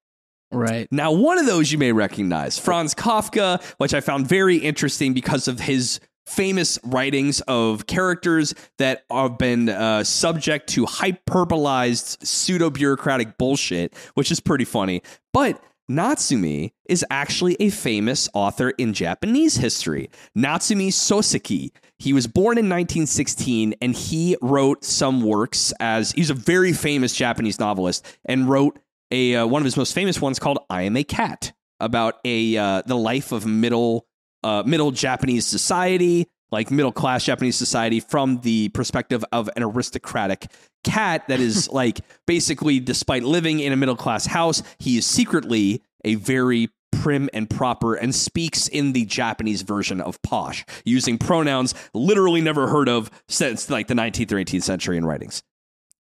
[0.52, 0.88] Right.
[0.91, 5.47] Now, one of those you may recognize, Franz Kafka, which I found very interesting because
[5.47, 13.38] of his famous writings of characters that have been uh, subject to hyperbolized pseudo bureaucratic
[13.38, 15.02] bullshit, which is pretty funny.
[15.34, 20.10] But Natsume is actually a famous author in Japanese history.
[20.36, 21.72] Natsume Soseki.
[22.00, 27.14] He was born in 1916 and he wrote some works as he's a very famous
[27.14, 28.80] Japanese novelist and wrote
[29.12, 32.56] a uh, one of his most famous ones called "I Am a Cat" about a
[32.56, 34.08] uh, the life of middle
[34.43, 40.50] uh, middle Japanese society, like middle class Japanese society, from the perspective of an aristocratic
[40.86, 45.82] cat that is like basically, despite living in a middle class house, he is secretly
[46.06, 51.73] a very prim and proper and speaks in the Japanese version of posh, using pronouns
[51.93, 55.43] literally never heard of since like the 19th or 18th century in writings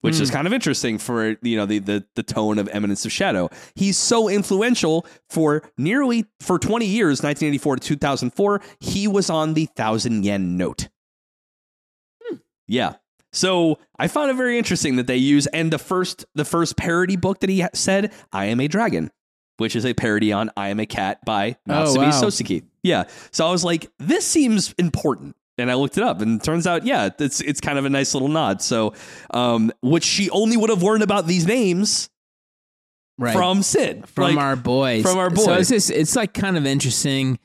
[0.01, 0.35] which is hmm.
[0.35, 3.49] kind of interesting for you know the, the the tone of Eminence of Shadow.
[3.75, 8.61] He's so influential for nearly for 20 years, 1984 to 2004.
[8.79, 10.89] He was on the thousand yen note.
[12.23, 12.37] Hmm.
[12.67, 12.95] Yeah.
[13.33, 17.15] So I found it very interesting that they use and the first the first parody
[17.15, 19.11] book that he said, "I am a dragon,"
[19.57, 22.09] which is a parody on "I am a cat" by Oh, Natsume wow.
[22.11, 22.63] Soseki.
[22.83, 23.03] Yeah.
[23.31, 25.35] So I was like, this seems important.
[25.59, 27.89] And I looked it up, and it turns out, yeah, it's it's kind of a
[27.89, 28.61] nice little nod.
[28.61, 28.93] So,
[29.33, 32.09] um, which she only would have learned about these names
[33.19, 33.33] Right.
[33.33, 35.01] from Sid, from Like, our boys.
[35.01, 35.45] from our boys.
[35.45, 37.39] So it's just it's like kind of interesting.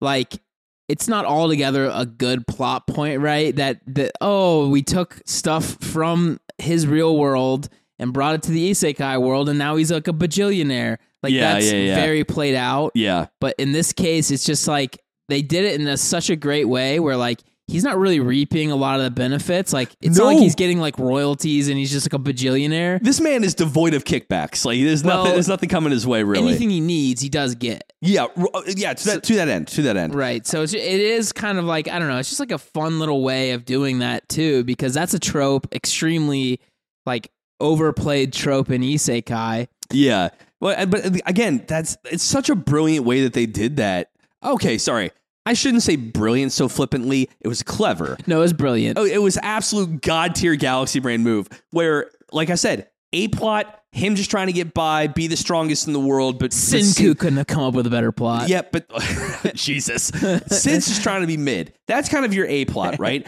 [0.00, 0.40] Like
[0.88, 3.54] it's not altogether a good plot point, right?
[3.54, 8.70] That that oh, we took stuff from his real world and brought it to the
[8.70, 10.96] isekai world, and now he's like a bajillionaire.
[11.22, 11.94] Like Yeah, that's yeah, yeah.
[11.96, 12.92] very played out.
[12.94, 14.98] yeah, But in this case, it's just like
[15.28, 18.70] they did it in a, such a great way where like he's not really reaping
[18.70, 19.74] a lot of the benefits.
[19.74, 22.98] Like it's not like he's getting like royalties and he's just like a bajillionaire.
[23.02, 24.64] This man is devoid of kickbacks.
[24.64, 25.32] Like there's Well, nothing.
[25.34, 26.22] There's nothing coming his way.
[26.22, 26.48] Really.
[26.48, 27.92] Anything he needs, he does get.
[28.00, 28.24] Yeah.
[28.54, 28.94] uh, Yeah.
[28.94, 29.22] To that.
[29.24, 29.68] To that end.
[29.68, 30.14] To that end.
[30.14, 30.46] Right.
[30.46, 32.16] So it's, it is kind of like I don't know.
[32.16, 35.66] It's just like a fun little way of doing that too, because that's a trope,
[35.74, 36.60] extremely
[37.04, 39.68] like overplayed trope in isekai.
[39.92, 40.28] Yeah.
[40.60, 44.10] Well, uh, but again, that's it's such a brilliant way that they did that.
[44.44, 45.10] Okay, sorry.
[45.46, 47.30] I shouldn't say brilliant so flippantly.
[47.40, 48.18] It was clever.
[48.26, 48.98] No, it was brilliant.
[48.98, 53.82] Oh, it was absolute god tier galaxy brain move where, like I said, a plot,
[53.92, 57.18] him just trying to get by, be the strongest in the world, but but Senku
[57.18, 58.48] couldn't have come up with a better plot.
[58.48, 58.86] Yeah, but
[59.54, 61.72] Jesus, Sid's just trying to be mid.
[61.86, 63.26] That's kind of your A plot, right?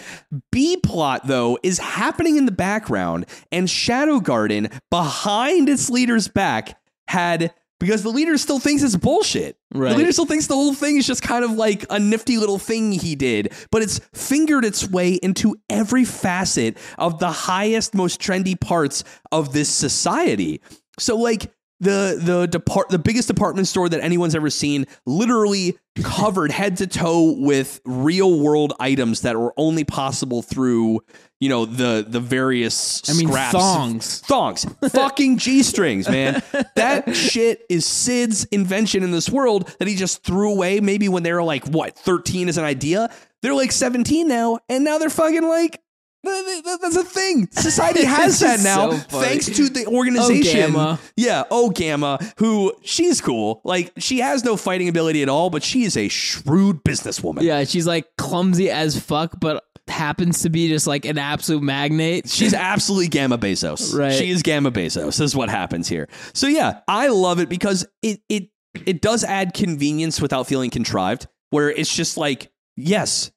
[0.53, 6.80] B plot though is happening in the background, and Shadow Garden behind its leader's back
[7.11, 9.57] had because the leader still thinks it's bullshit.
[9.75, 9.91] Right.
[9.91, 12.59] The leader still thinks the whole thing is just kind of like a nifty little
[12.59, 18.21] thing he did, but it's fingered its way into every facet of the highest, most
[18.21, 19.03] trendy parts
[19.33, 20.61] of this society.
[20.99, 26.51] So like the the depart the biggest department store that anyone's ever seen, literally covered
[26.51, 31.01] head to toe with real world items that were only possible through
[31.41, 33.53] you know the the various I mean, scraps.
[33.53, 34.21] thongs.
[34.21, 36.43] thongs fucking g-strings man
[36.77, 41.23] that shit is sid's invention in this world that he just threw away maybe when
[41.23, 43.11] they were like what 13 as an idea
[43.43, 45.81] they're like 17 now and now they're fucking like
[46.23, 51.01] that's a thing society has that now so thanks to the organization oh, Gamma.
[51.17, 55.63] yeah oh gamma who she's cool like she has no fighting ability at all but
[55.63, 60.69] she is a shrewd businesswoman Yeah, she's like clumsy as fuck, but happens to be
[60.69, 62.29] just like an absolute magnate.
[62.31, 63.97] She's absolutely Gamma Bezos.
[63.97, 64.13] Right.
[64.13, 65.07] She is Gamma Bezos.
[65.07, 66.09] This is what happens here.
[66.33, 68.51] So yeah, I love it because it it
[68.87, 71.27] it does add convenience without feeling contrived.
[71.51, 73.33] Where it's just like, yes,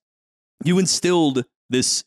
[0.63, 2.03] you instilled this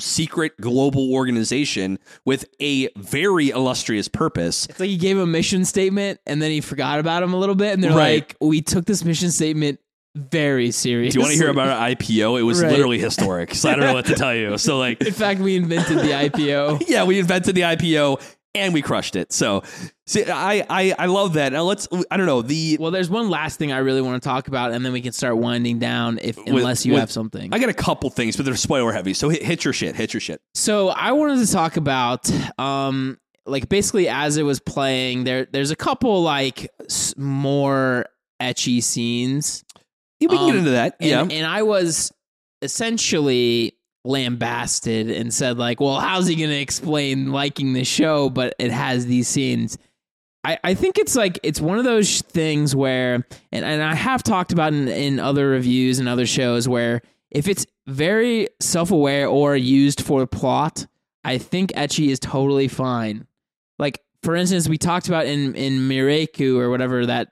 [0.00, 4.66] secret global organization with a very illustrious purpose.
[4.66, 7.54] It's like he gave a mission statement and then he forgot about him a little
[7.54, 8.14] bit, and they're Right.
[8.22, 9.78] like, "We took this mission statement
[10.16, 12.38] very seriously." Do you want to hear about our IPO?
[12.38, 12.70] It was Right.
[12.72, 13.54] literally historic.
[13.54, 14.58] So I don't know what to tell you.
[14.58, 16.84] So like In fact, we invented the IPO.
[16.88, 18.20] yeah, we invented the IPO
[18.54, 19.32] and we crushed it.
[19.32, 19.62] So,
[20.06, 21.52] see, I, I, I love that.
[21.52, 24.28] Now let's, I don't know, the, Well, there's one last thing I really want to
[24.28, 26.18] talk about, and then we can start winding down.
[26.22, 27.52] If unless you with- have something.
[27.52, 29.14] I got a couple things, but they're spoiler heavy.
[29.14, 30.40] So hit, hit your shit, hit your shit.
[30.54, 35.70] So I wanted to talk about, um, like basically as it was playing, there there's
[35.70, 36.70] a couple like
[37.18, 38.06] more
[38.40, 39.64] ecchi scenes,
[40.20, 40.96] Yeah, we can Um, get into that.
[41.00, 41.36] and, yeah.
[41.38, 42.10] and I was
[42.62, 48.70] essentially lambasted and said like, well, how's he gonna explain liking the show, but it
[48.70, 49.78] has these scenes.
[50.44, 54.22] I, I think it's like it's one of those things where and, and I have
[54.22, 57.00] talked about in, in other reviews and other shows where
[57.30, 60.86] if it's very self-aware or used for plot,
[61.24, 63.26] I think Ecchi is totally fine.
[63.78, 67.28] Like for instance, we talked about in in Mireku or whatever that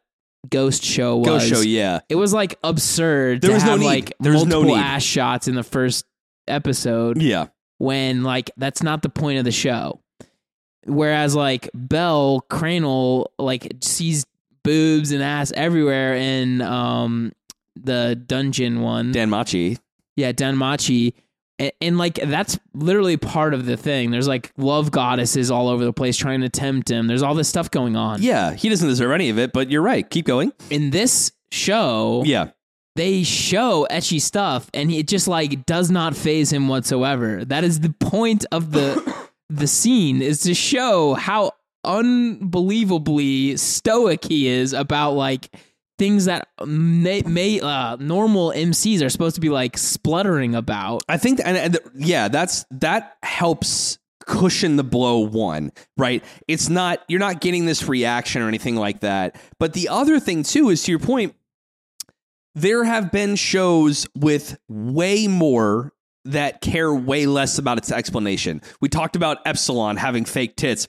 [0.49, 1.27] ghost show was.
[1.27, 2.01] Go show, yeah.
[2.09, 3.85] It was like absurd There to was no need.
[3.87, 4.83] like There was no multiple need.
[4.83, 6.07] ass shots in the first
[6.49, 7.47] episode Yeah.
[7.79, 10.01] when like that's not the point of the show.
[10.85, 14.27] Whereas like Bell Cranel like sees
[14.65, 17.33] boobs and ass everywhere in um
[17.77, 19.13] the dungeon one.
[19.13, 19.79] Dan Machi.
[20.17, 21.15] yeah, Danmachi.
[21.59, 24.11] And, and like that's literally part of the thing.
[24.11, 27.07] There's like love goddesses all over the place trying to tempt him.
[27.07, 28.21] There's all this stuff going on.
[28.23, 28.53] Yeah.
[28.55, 30.09] He doesn't deserve any of it, but you're right.
[30.09, 30.53] Keep going.
[30.71, 32.51] In this show, Yeah.
[32.95, 37.81] They show ecchi stuff and it just like does not phase him whatsoever that is
[37.81, 41.53] the point of the the scene is to show how
[41.85, 45.51] unbelievably stoic he is about like
[45.99, 51.17] things that may, may uh, normal MCs are supposed to be like spluttering about I
[51.17, 56.25] think, and, and yeah, that's, that helps cushion the blow one, right?
[56.49, 59.37] It's not, you're not getting this reaction or anything like that.
[59.59, 61.35] But the other thing too is to your point,
[62.55, 65.93] there have been shows with way more
[66.25, 68.63] that care way less about its explanation.
[68.81, 70.87] We talked about Epsilon having fake tits.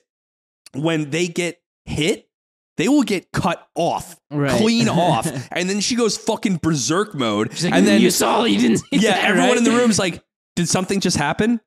[0.74, 2.28] When they get hit,
[2.76, 4.50] they will get cut off, Right.
[4.50, 7.50] clean off, and then she goes fucking berserk mode.
[7.62, 9.90] Like, and then you saw you didn't see yeah, that, everyone right?" in the room
[9.90, 10.22] is like,
[10.56, 11.60] "Did something just happen?"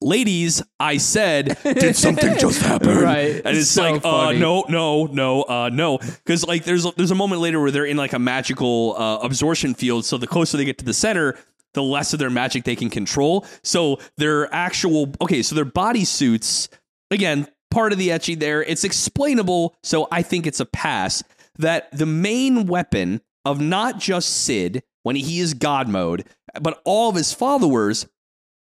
[0.00, 3.42] Ladies, I said, "Did something just happen?" Right.
[3.44, 7.16] and it's So like, uh, no, no, no, uh, no, because like there's there's a
[7.16, 10.04] moment later where they're in like a magical uh, absorption field.
[10.04, 11.36] So the closer they get to the center,
[11.74, 13.44] the less of their magic they can control.
[13.64, 16.68] So their actual okay, so their body suits
[17.10, 18.62] again part of the ecchi there.
[18.62, 21.22] It's explainable, so I think it's a pass.
[21.58, 26.24] That the main weapon of not just Sid when he is God mode,
[26.60, 28.06] but all of his followers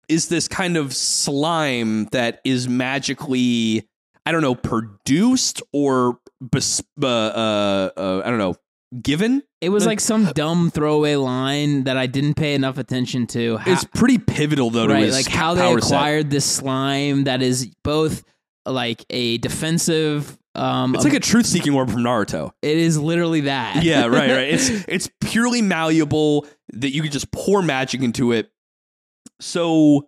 [0.10, 3.88] is this kind of slime that is magically,
[4.26, 8.56] I don't know, produced or bes- uh, uh, uh, I don't know,
[9.02, 9.44] given.
[9.60, 13.58] It was like some dumb throwaway line that I didn't pay enough attention to.
[13.58, 15.88] How, It's pretty pivotal though to right, like how they power set.
[15.96, 18.24] acquired this slime that is both
[18.66, 20.38] like a defensive.
[20.54, 22.52] Um, It's like a truth seeking orb from Naruto.
[22.62, 23.84] it is literally that.
[23.84, 24.54] Yeah, right, right.
[24.54, 28.52] It's it's purely malleable that you could just pour magic into it.
[29.40, 30.08] So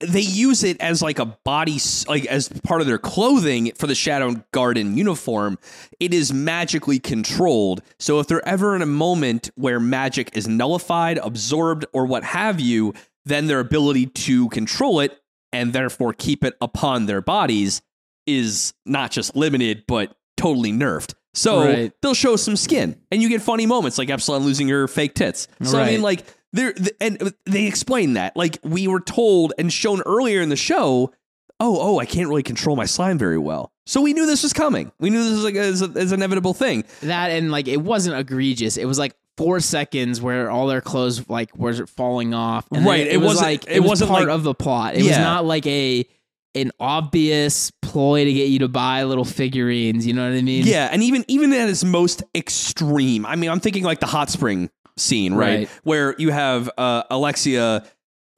[0.00, 3.94] they use it as like a body like as part of their clothing for the
[3.94, 5.58] Shadow Garden uniform.
[5.98, 7.80] It is magically controlled.
[7.98, 12.60] So if they're ever in a moment where magic is nullified, absorbed or what have
[12.60, 12.92] you,
[13.24, 15.18] then their ability to control it
[15.52, 17.80] and therefore keep it upon their bodies
[18.26, 21.14] is not just limited but totally nerfed.
[21.32, 21.92] So Right.
[22.02, 25.48] they'll show some skin, and you get funny moments like Epsilon losing her fake tits.
[25.62, 28.36] So I mean, like there, and uh, they explain that.
[28.36, 31.12] Like we were told and shown earlier in the show.
[31.58, 33.72] Oh, oh, I can't really control my slime very well.
[33.86, 34.92] So we knew this was coming.
[35.00, 36.84] We knew this was like as, an inevitable thing.
[37.02, 38.76] that and like it wasn't egregious.
[38.76, 42.66] It was like four seconds where all their clothes like were falling off.
[42.72, 44.54] And Right, It, it was wasn't- like it it, was wasn't part like- of the
[44.54, 44.96] plot.
[44.96, 46.06] It was not like a
[46.54, 50.06] an obvious ploy to get you to buy little figurines.
[50.06, 50.66] You know what I mean?
[50.66, 54.30] Yeah, and even even at its most extreme, I mean, I'm thinking like the hot
[54.30, 55.68] spring scene, right, Right.
[55.84, 57.84] where you have uh, Alexia,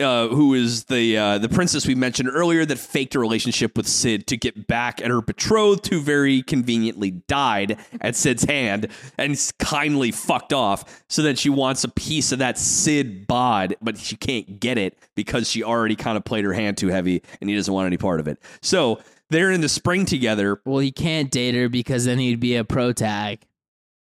[0.01, 3.89] uh, who is the uh, the princess we mentioned earlier, that faked a relationship with
[3.89, 8.89] Sid to get back at her betrothed, who very conveniently died at Sid's hand
[9.19, 13.99] and kindly fucked off, so that she wants a piece of that Sid bod, but
[13.99, 17.51] she can't get it because she already kind of played her hand too heavy, and
[17.51, 18.39] he doesn't want any part of it.
[18.63, 19.01] So.
[19.31, 20.59] They're in the spring together.
[20.65, 23.41] Well, he can't date her because then he'd be a pro tag.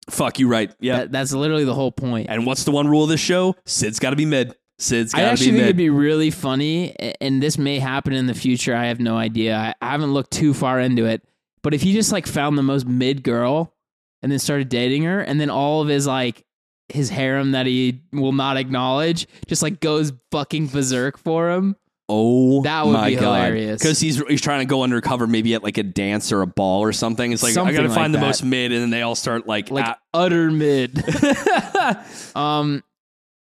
[0.09, 0.73] Fuck you, right?
[0.79, 0.97] Yeah.
[0.97, 2.27] That, that's literally the whole point.
[2.29, 3.55] And what's the one rule of this show?
[3.65, 4.55] Sid's got to be mid.
[4.79, 8.13] Sid's I got to actually be think it'd be really funny, and this may happen
[8.13, 8.75] in the future.
[8.75, 9.55] I have no idea.
[9.55, 11.21] I, I haven't looked too far into it.
[11.61, 13.75] But if he just like found the most mid girl
[14.23, 16.43] and then started dating her, and then all of his like
[16.89, 21.75] his harem that he will not acknowledge just like goes fucking berserk for him.
[22.11, 23.21] Oh, That would my be God.
[23.23, 23.81] hilarious.
[23.81, 26.81] Because he's he's trying to go undercover, maybe at like a dance or a ball
[26.81, 27.31] or something.
[27.31, 28.25] It's like I got to like find the that.
[28.25, 31.01] most mid, and then they all start like, Like ah- utter mid.
[32.35, 32.83] um,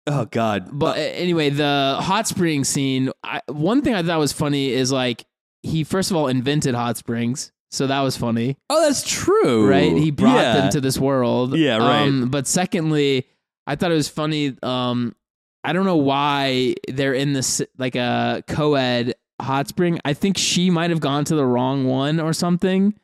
[0.07, 0.68] oh god.
[0.72, 3.11] But a- anyway, the hot spring scene.
[3.22, 5.24] I, one thing I thought was funny is like
[5.62, 9.68] he first of all invented hot springs, so that was funny, oh, that's true.
[9.68, 9.96] right?
[9.96, 10.52] He brought Yeah.
[10.55, 11.57] them to this world.
[11.57, 12.02] Yeah, right.
[12.02, 13.26] Um, but secondly,
[13.66, 14.57] I thought it was funny.
[14.62, 15.14] Um,
[15.64, 19.98] I don't know why they're in this like a co-ed hot spring.
[20.04, 22.94] I think she might have gone to the wrong one or something,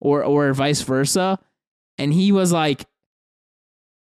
[0.00, 1.38] or or vice versa.
[1.98, 2.86] And he was like,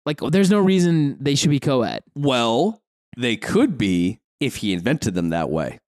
[0.05, 2.03] like, there's no reason they should be co-ed.
[2.15, 2.83] Well,
[3.17, 5.81] they could be if he invented them that way.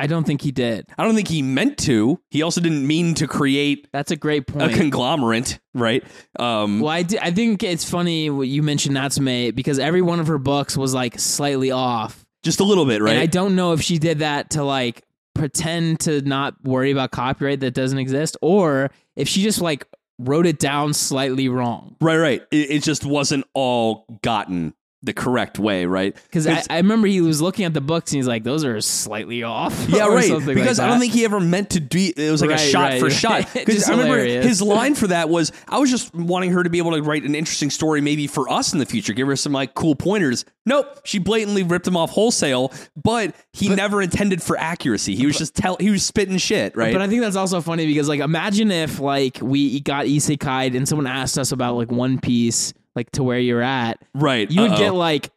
[0.00, 0.86] I don't think he did.
[0.98, 2.20] I don't think he meant to.
[2.30, 4.72] He also didn't mean to create That's a great point.
[4.72, 6.02] a conglomerate, right?
[6.38, 10.20] Um, well, I, d- I think it's funny what you mentioned Natsume because every one
[10.20, 12.24] of her books was like slightly off.
[12.42, 13.12] just a little bit, right?
[13.12, 15.02] And I don't know if she did that to like
[15.34, 19.86] pretend to not worry about copyright that doesn't exist or if she just like
[20.18, 21.96] wrote it down slightly wrong.
[22.00, 22.42] Right, right.
[22.50, 26.14] It, it just wasn't all gotten the correct way, right?
[26.14, 28.80] Because I, I remember he was looking at the books and he's like, those are
[28.82, 29.72] slightly off.
[29.88, 30.28] yeah, right.
[30.44, 32.12] Because like I don't think he ever meant to do.
[32.14, 33.12] It was like a shot right, for right.
[33.14, 33.48] shot.
[33.54, 34.44] Because I remember hilarious.
[34.44, 37.24] his line for that was, "I was just wanting her to be able to write
[37.24, 40.44] an interesting story, maybe for us in the future, give her some like cool pointers."
[40.66, 42.72] Nope, she blatantly ripped him off wholesale.
[43.02, 45.16] But he never intended for accuracy.
[45.16, 45.78] He was just tell.
[45.80, 46.92] He was spitting shit, right?
[46.92, 50.86] But I think that's also funny because like imagine if like we got isekai and
[50.86, 54.50] someone asked us about like One Piece, like to where you're at, right.
[54.50, 54.78] you would Uh-oh.
[54.78, 55.30] get like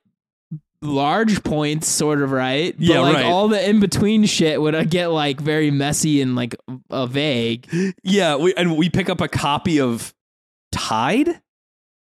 [0.82, 2.76] large points, sort of right.
[2.78, 3.26] But Yeah, like right.
[3.26, 6.56] all the in between shit would uh, get like very messy and like
[6.90, 7.68] uh, vague.
[8.04, 10.14] Yeah, we, and we pick up a copy of
[10.72, 11.30] Tide.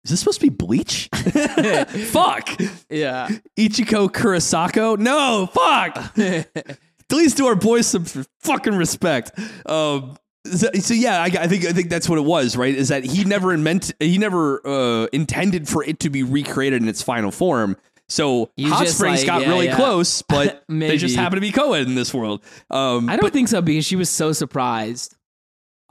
[0.04, 1.08] Is this supposed to be Bleach?
[1.14, 2.58] Fuck.
[2.88, 3.28] Yeah.
[3.58, 4.96] Ichiko Kurosako?
[4.98, 6.14] No, fuck.
[7.10, 8.04] Please do our boys some
[8.38, 9.32] fucking respect.
[9.66, 12.74] Um, so, so yeah, I, I think I think that's what it was, right?
[12.74, 16.88] Is that he never meant he never uh, intended for it to be recreated in
[16.88, 17.76] its final form.
[18.08, 19.76] So Hot Springs like, got yeah, really yeah.
[19.76, 22.42] close, but they just happen to be co-ed in this world.
[22.68, 25.16] Um, I don't think so because she was so surprised.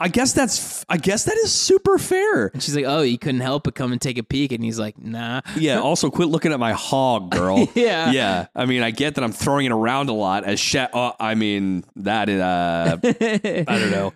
[0.02, 2.46] I guess that's I guess that is super fair.
[2.48, 4.78] And she's like, "Oh, you couldn't help but come and take a peek," and he's
[4.78, 5.80] like, "Nah." Yeah.
[5.90, 7.68] Also, quit looking at my hog, girl.
[7.74, 8.10] Yeah.
[8.10, 8.46] Yeah.
[8.54, 10.94] I mean, I get that I'm throwing it around a lot as Shet.
[10.94, 12.28] Uh, I mean, that.
[12.28, 14.12] Uh, I don't know.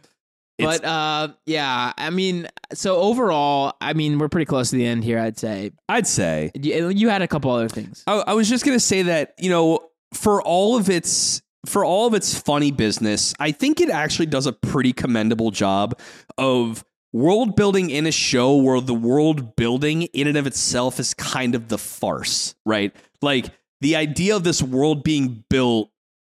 [0.58, 4.86] It's- But uh, yeah, I mean, so overall, I mean, we're pretty close to the
[4.86, 5.18] end here.
[5.18, 8.04] I'd say I'd say you, you had a couple other things.
[8.06, 9.80] I, I was just gonna say that you know
[10.12, 14.46] for all of its for all of its funny business, I think it actually does
[14.46, 15.98] a pretty commendable job
[16.38, 21.14] of world building in a show where the world building in and of itself is
[21.14, 22.94] kind of the farce, right?
[23.22, 23.46] Like
[23.80, 25.90] the idea of this world being built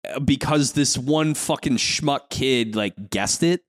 [0.09, 3.61] uh, because this one fucking schmuck kid like guessed it,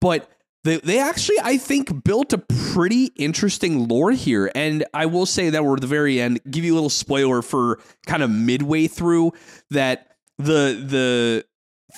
[0.00, 0.30] but
[0.64, 4.50] they, they actually, I think, built a pretty interesting lore here.
[4.54, 7.40] And I will say that we're at the very end, give you a little spoiler
[7.40, 9.32] for kind of midway through
[9.70, 11.44] that the the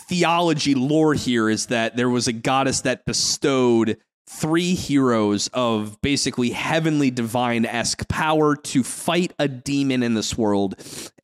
[0.07, 3.97] theology lore here is that there was a goddess that bestowed
[4.29, 10.75] three heroes of basically heavenly divine esque power to fight a demon in this world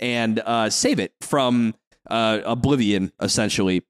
[0.01, 1.75] and uh, save it from
[2.11, 3.83] uh, oblivion, essentially.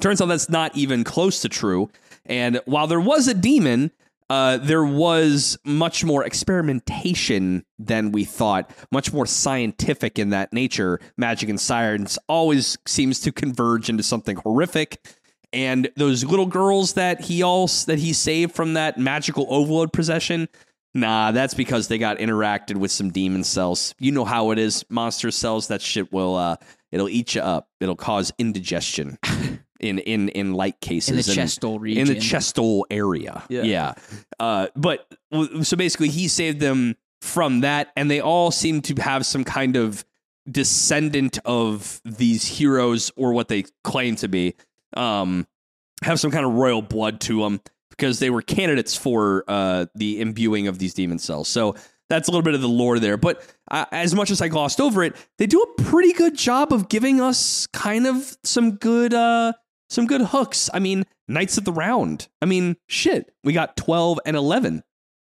[0.00, 1.90] Turns out that's not even close to true.
[2.28, 3.90] And while there was a demon,
[4.28, 11.00] uh, there was much more experimentation than we thought, much more scientific in that nature.
[11.16, 15.06] Magic and science always seems to converge into something horrific.
[15.52, 20.48] And those little girls that he also that he saved from that magical overload possession,
[20.92, 23.94] nah, that's because they got interacted with some demon cells.
[24.00, 25.68] You know how it is, monster cells.
[25.68, 26.56] That shit will uh,
[26.90, 27.68] it'll eat you up.
[27.80, 29.18] It'll cause indigestion
[29.80, 32.02] in in in light cases in the And- chestal region.
[32.02, 33.42] in the chestal area.
[33.48, 33.62] Yeah.
[33.62, 33.94] Yeah.
[34.40, 35.06] Uh, but
[35.62, 39.76] so basically, he saved them from that, and they all seem to have some kind
[39.76, 40.04] of
[40.50, 44.54] descendant of these heroes or what they claim to be.
[44.96, 45.46] Um,
[46.02, 47.60] have some kind of royal blood to them
[47.90, 51.48] because they were candidates for uh, the imbuing of these demon cells.
[51.48, 51.74] So
[52.08, 53.16] that's a little bit of the lore there.
[53.16, 56.72] But uh, as much as I glossed over it, they do a pretty good job
[56.72, 59.54] of giving us kind of some good uh,
[59.88, 60.68] some good hooks.
[60.74, 62.28] I mean, Knights of the Round.
[62.42, 64.82] I mean, shit, we got 12 and 11.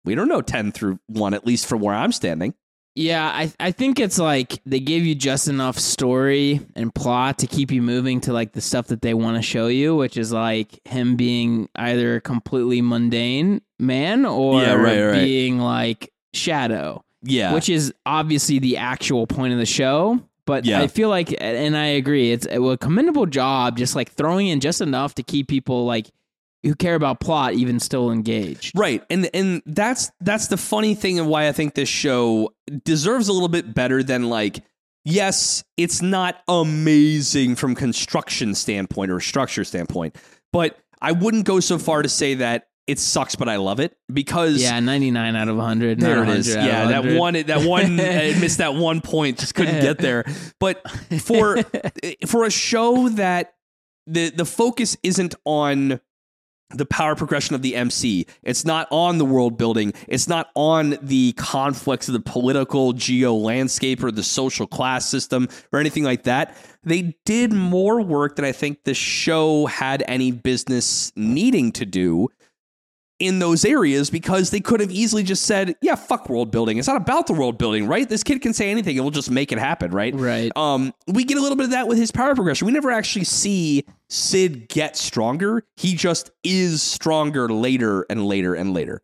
[0.05, 2.53] We don't know 10 through 1, at least from where I'm standing.
[2.95, 7.47] Yeah, I I think it's like they give you just enough story and plot to
[7.47, 10.33] keep you moving to like the stuff that they want to show you, which is
[10.33, 15.23] like him being either a completely mundane man or Yeah, right, right.
[15.23, 17.53] being like Shadow, Yeah.
[17.53, 20.19] which is obviously the actual point of the show.
[20.49, 20.81] But Yeah.
[20.81, 24.81] I feel like, and I agree, it's a commendable job, just like throwing in just
[24.81, 26.09] enough to keep people like
[26.63, 28.75] who care about plot even still engaged.
[28.75, 29.03] Right.
[29.11, 32.49] And and that's that's the funny thing and why I think this show
[32.83, 34.63] deserves a little bit better than like
[35.05, 40.15] yes, it's not amazing from construction standpoint or structure standpoint,
[40.51, 43.95] but I wouldn't go so far to say that it sucks but I love it
[44.11, 45.99] because Yeah, ninety nine out of hundred.
[45.99, 46.53] There it is.
[46.53, 49.39] Yeah, that one, that one, I missed that one point.
[49.39, 50.25] Just couldn't get there.
[50.59, 50.89] But
[51.21, 51.63] for
[52.27, 53.53] for a show that
[54.07, 55.99] the the focus isn't on
[56.71, 58.27] the power progression of the MC.
[58.43, 59.93] It's not on the world building.
[60.07, 65.47] It's not on the conflicts of the political geo landscape or the social class system
[65.71, 66.55] or anything like that.
[66.83, 72.29] They did more work than I think the show had any business needing to do
[73.19, 76.77] in those areas because they could have easily just said, yeah, fuck world building.
[76.77, 78.07] It's not about the world building, right?
[78.07, 80.15] This kid can say anything and we'll just make it happen, right?
[80.15, 80.51] Right.
[80.55, 82.65] Um, we get a little bit of that with his power progression.
[82.65, 85.65] We never actually see Sid get stronger.
[85.75, 89.01] He just is stronger later and later and later.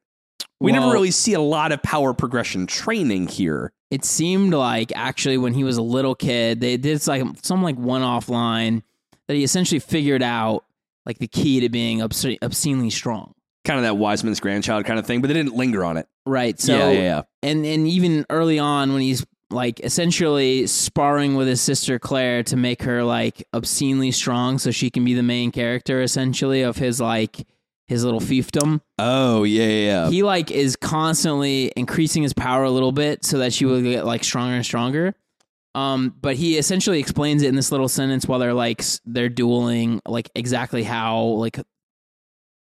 [0.62, 3.74] We never really see a lot of power progression training here.
[3.92, 7.76] it seemed like actually when he was a little kid, they did like some like
[7.76, 8.82] one off line
[9.28, 10.66] that he essentially figured out
[11.06, 13.34] like the key to being obscenely strong.
[13.66, 16.08] Kind of that Wiseman's grandchild kind of thing, but they didn't linger on it.
[16.26, 16.60] Right.
[16.60, 17.22] So yeah, yeah, yeah.
[17.44, 22.56] and and even early on when he's like essentially sparring with his sister Claire to
[22.56, 27.00] make her like obscenely strong so she can be the main character essentially of his
[27.00, 27.46] like
[27.88, 28.82] his little fiefdom.
[28.98, 30.10] Oh, yeah, yeah, yeah.
[30.10, 34.06] he like is constantly increasing his power a little bit so that she will get
[34.06, 35.14] like stronger and stronger.
[35.76, 40.02] Um, but he essentially explains it in this little sentence while they're like they're dueling,
[40.08, 41.60] like exactly how like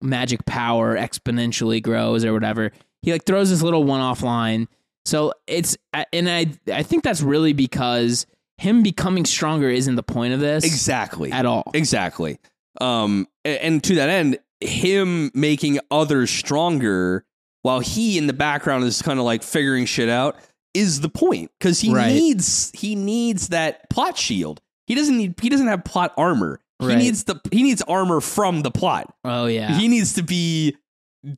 [0.02, 2.72] magic power exponentially grows or whatever.
[3.02, 4.68] He like throws this little one-off line.
[5.04, 5.76] So it's
[6.12, 8.26] and I I think that's really because
[8.58, 11.32] him becoming stronger isn't the point of this exactly.
[11.32, 11.70] at all.
[11.74, 12.38] Exactly.
[12.80, 17.24] Um, and to that end, him making others stronger
[17.62, 20.36] while he in the background is kind of like figuring shit out
[20.74, 22.12] is the point because he Right.
[22.12, 24.60] needs he needs that plot shield.
[24.86, 26.60] He doesn't need he doesn't have plot armor.
[26.82, 26.98] He Right.
[26.98, 29.12] needs the he needs armor from the plot.
[29.24, 29.76] Oh yeah.
[29.78, 30.76] He needs to be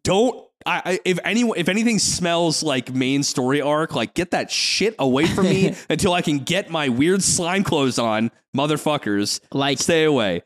[0.03, 0.37] don't
[0.67, 4.95] I, I if anyone if anything smells like main story arc, like get that shit
[4.99, 9.41] away from me until I can get my weird slime clothes on, motherfuckers.
[9.53, 10.43] like Stay away.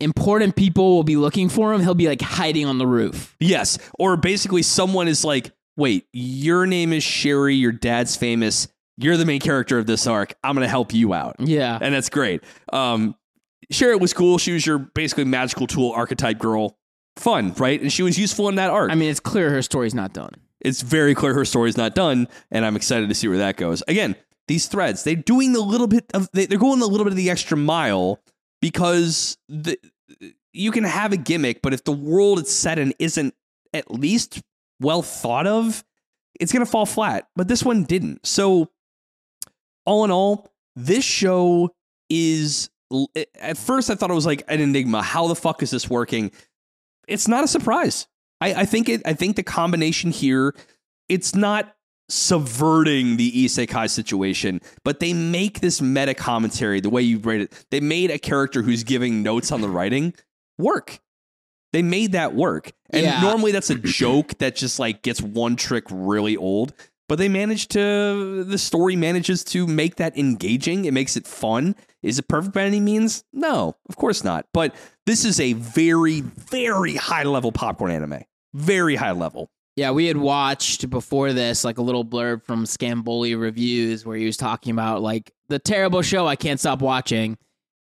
[0.00, 3.36] important people will be looking for him, he'll be like hiding on the roof.
[3.40, 3.78] Yes.
[3.98, 8.66] Or basically, someone is like, wait, your name is Sherry, your dad's famous,
[8.96, 10.34] you're the main character of this arc.
[10.42, 11.36] I'm going to help you out.
[11.38, 11.78] Yeah.
[11.80, 12.42] And that's great.
[12.72, 13.14] Um,
[13.70, 14.38] Sherry was cool.
[14.38, 16.76] She was your basically magical tool archetype girl.
[17.16, 17.80] Fun, right?
[17.80, 18.90] And she was useful in that arc.
[18.90, 20.30] I mean, it's clear her story's not done.
[20.60, 23.82] it's very clear her story's not done, and I'm excited to see where that goes.
[23.86, 24.16] Again,
[24.48, 27.16] these threads, they're doing the little bit of, they- they're going a little bit of
[27.16, 28.20] the extra mile
[28.60, 29.78] because the,
[30.52, 33.34] you can have a gimmick, but if the world it's set in isn't
[33.72, 34.40] at least
[34.80, 35.84] well thought of,
[36.40, 37.28] it's going to fall flat.
[37.36, 38.26] But this one didn't.
[38.26, 38.70] So,
[39.86, 41.74] all in all, this show
[42.10, 42.70] is.
[43.40, 45.02] At first, I thought it was like an enigma.
[45.02, 46.30] How the fuck is this working?
[47.08, 48.06] It's not a surprise.
[48.40, 49.02] I, I think it.
[49.04, 50.54] I think the combination here,
[51.08, 51.74] it's not
[52.08, 57.66] subverting the isekai situation, but they make this meta commentary the way you write it.
[57.70, 60.14] They made a character who's giving notes on the writing
[60.58, 61.00] work.
[61.72, 63.20] They made that work, and Yeah.
[63.20, 66.72] normally that's a joke that just like gets one trick really old.
[67.08, 68.44] But they managed to.
[68.44, 70.86] The story manages to make that engaging.
[70.86, 71.76] It makes it fun.
[72.02, 73.24] Is it perfect by any means?
[73.32, 74.46] No, of course not.
[74.52, 74.74] But
[75.06, 78.22] this is a very, very high level popcorn anime.
[78.54, 79.50] Very high level.
[79.76, 84.24] Yeah, we had watched before this like a little blurb from Scamboli Reviews where he
[84.24, 87.36] was talking about like the terrible show I can't stop watching.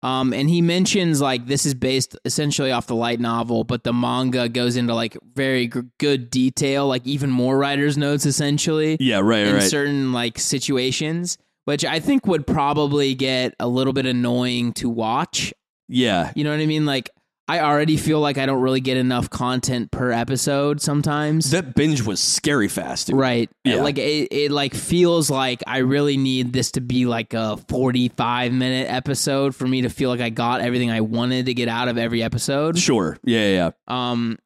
[0.01, 3.91] Um, and he mentions like this is based essentially off the light novel, but the
[3.91, 9.19] manga goes into like very g- good detail, like even more writer's notes essentially Yeah,
[9.19, 14.71] right, in certain like situations, which I think would probably get a little bit annoying
[14.73, 15.53] to watch.
[15.89, 16.85] Yeah, You know what I mean?
[16.85, 17.09] Like
[17.49, 21.49] I already feel like I don't really get enough content per episode sometimes.
[21.49, 23.07] that binge was scary fast.
[23.07, 23.15] Dude.
[23.15, 23.49] Right.
[23.63, 23.81] Yeah.
[23.81, 28.53] Like it, it like feels like I really need this to be like a 45
[28.53, 31.87] minute episode for me to feel like I got everything I wanted to get out
[31.87, 32.77] of every episode.
[32.77, 33.17] Sure.
[33.23, 34.11] Yeah, yeah, yeah.
[34.11, 34.37] Um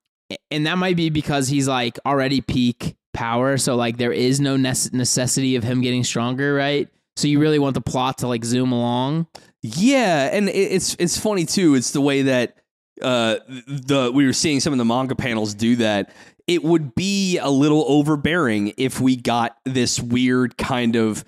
[0.50, 4.56] and that might be because he's like already peak power, so like there is no
[4.56, 6.88] necessity of him getting stronger, right?
[7.18, 9.28] So you really want the plot to like zoom along.
[9.62, 11.76] Yeah, and it's it's funny too.
[11.76, 12.58] It's the way that
[13.04, 16.12] uh the we were seeing some of the manga panels do that.
[16.48, 21.24] It would be a little overbearing if we got this weird kind of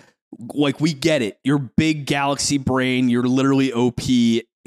[0.54, 1.40] like we get it.
[1.44, 4.02] Your big galaxy brain, you're literally OP.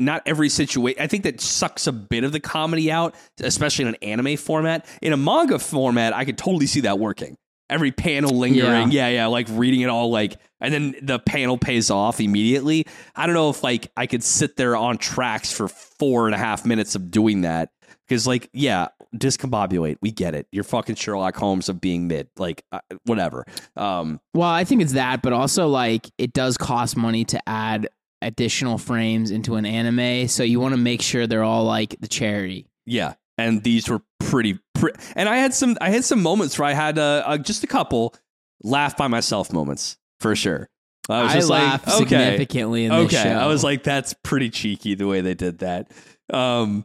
[0.01, 1.03] Not every situation.
[1.03, 4.87] I think that sucks a bit of the comedy out, especially in an anime format.
[5.03, 7.37] In a manga format, I could totally see that working.
[7.71, 11.91] Every panel lingering, yeah, yeah, like reading it all, like, and then the panel pays
[11.91, 12.87] off immediately.
[13.14, 16.39] I don't know if like I could sit there on tracks for four and a
[16.39, 17.71] half minutes of doing that
[18.07, 19.99] because, like, yeah, discombobulate.
[20.01, 20.47] We get it.
[20.51, 23.45] You're fucking Sherlock Holmes of being mid, like, uh, whatever.
[23.77, 27.89] Um, Well, I think it's that, but also like it does cost money to add
[28.23, 32.09] additional frames into an anime, so you want to make sure they're all like the
[32.09, 32.66] cherry.
[32.87, 34.59] Yeah, and these were pretty.
[34.74, 35.78] Pre- and I had some.
[35.80, 38.14] I had some moments where I had uh, uh, just a couple
[38.62, 40.68] laugh by myself moments for sure.
[41.09, 43.22] I was I just like, okay, significantly in this okay.
[43.22, 43.30] show.
[43.30, 45.91] I was like, that's pretty cheeky the way they did that.
[46.30, 46.84] Um,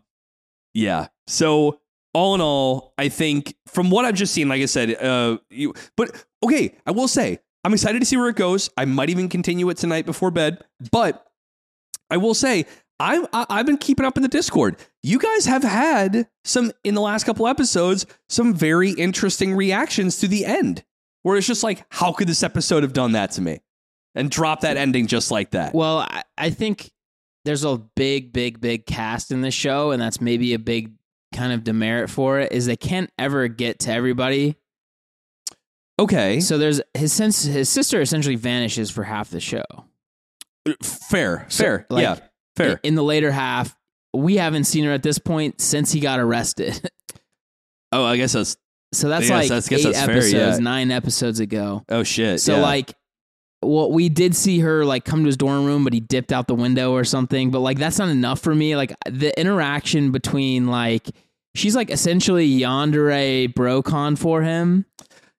[0.74, 1.08] yeah.
[1.28, 1.82] So
[2.14, 5.74] all in all, I think from what I've just seen, like I said, uh, you.
[5.98, 8.70] But okay, I will say I'm excited to see where it goes.
[8.78, 10.64] I might even continue it tonight before bed.
[10.92, 11.26] But
[12.10, 12.66] I will say
[13.04, 14.78] I'm I, I've been keeping up in the Discord.
[15.02, 20.28] You guys have had some in the last couple episodes some very interesting reactions to
[20.28, 20.86] the end,
[21.24, 23.60] where it's just like, how could this episode have done that to me,
[24.16, 25.74] and drop that ending just like that.
[25.76, 26.92] Well, I, I think
[27.44, 30.94] there's a big, big, big cast in this show, and that's maybe a big
[31.34, 34.56] kind of demerit for it is they can't ever get to everybody.
[36.00, 39.64] Okay, So there's his sense his sister essentially vanishes for half the show.
[40.82, 42.18] fair, So, fair, like, yeah,
[42.56, 42.80] fair.
[42.84, 43.76] In the later half,
[44.14, 46.90] we haven't seen her at this point since he got arrested.
[47.92, 48.58] oh, I guess that's
[48.94, 50.64] So that's like that's- eight that's fair, episodes, yeah.
[50.64, 51.84] nine episodes ago.
[51.90, 52.40] oh shit.
[52.42, 52.62] So yeah.
[52.62, 52.94] like,
[53.62, 56.48] well, we did see her like come to his dorm room, but he dipped out
[56.48, 57.50] the window or something.
[57.50, 58.76] But like, that's not enough for me.
[58.76, 61.10] Like the interaction between like
[61.56, 64.86] she's like essentially yandere brocon for him,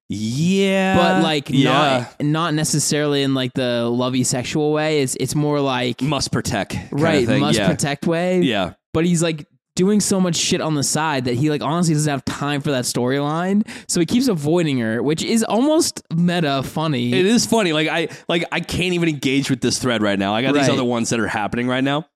[0.09, 5.01] yeah, but like yeah, not not necessarily in like the lovey sexual way.
[5.01, 7.69] It's it's more like must protect, right must yeah.
[7.69, 8.41] protect way.
[8.41, 9.47] Yeah, but he's like
[9.77, 12.71] doing so much shit on the side that he like honestly doesn't have time for
[12.71, 13.67] that storyline.
[13.89, 17.13] So he keeps avoiding her, which is almost meta funny.
[17.13, 17.73] It is funny.
[17.73, 20.35] Like I like I can't even engage with this thread right now.
[20.35, 22.07] I got these other ones that are happening right now.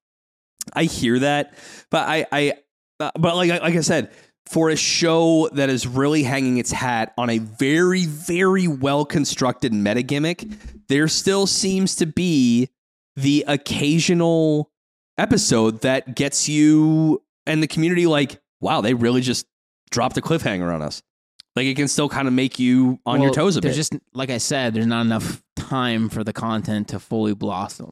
[0.74, 1.54] I hear that,
[1.90, 2.52] but I I
[3.00, 4.10] uh, but like like I said,
[4.50, 9.72] for a show that is really hanging its hat on a very very well constructed
[9.72, 10.44] meta gimmick,
[10.88, 12.68] there still seems to be
[13.16, 14.70] the occasional
[15.18, 19.46] episode that gets you and the community like, wow, they really just
[19.90, 21.02] dropped a cliffhanger on us.
[21.56, 23.74] Like it can still kind of make you on your toes a bit.
[23.74, 23.98] there's bit.
[23.98, 27.90] just like I said, there's not enough time for the content to fully blossom.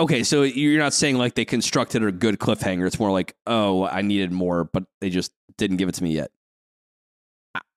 [0.00, 2.86] Okay, so you're not saying like they constructed a good cliffhanger.
[2.86, 6.12] It's more like, oh, I needed more, but they just didn't give it to me
[6.12, 6.30] yet.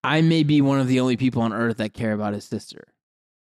[0.03, 2.91] I- may be one of the only people on Earth that care about his sister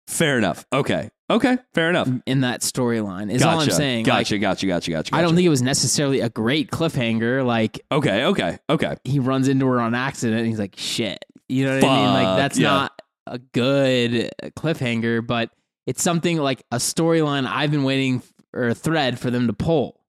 [0.08, 0.66] Fair enough.
[0.72, 1.10] Okay.
[1.30, 1.58] Okay.
[1.74, 2.08] Fair enough.
[2.26, 3.32] in that storyline.
[3.32, 3.56] Is gotcha.
[3.56, 4.06] all I'm saying.
[4.06, 4.38] Like, Gotcha.
[4.38, 4.68] gotcha.
[4.68, 4.92] Gotcha.
[4.92, 5.16] Gotcha.
[5.16, 7.44] I don't think it was necessarily a great cliffhanger.
[7.46, 8.26] Like Okay.
[8.26, 8.60] Okay.
[8.70, 8.96] Okay.
[9.04, 11.26] he runs into her on accident and he's like, shit.
[11.50, 12.14] You know what I mean?
[12.14, 12.70] Like that's yeah.
[12.70, 15.50] not a good uh, cliffhanger, but
[15.88, 18.22] it's something like a storyline I've been waiting
[18.56, 20.00] or a thread for them to pull.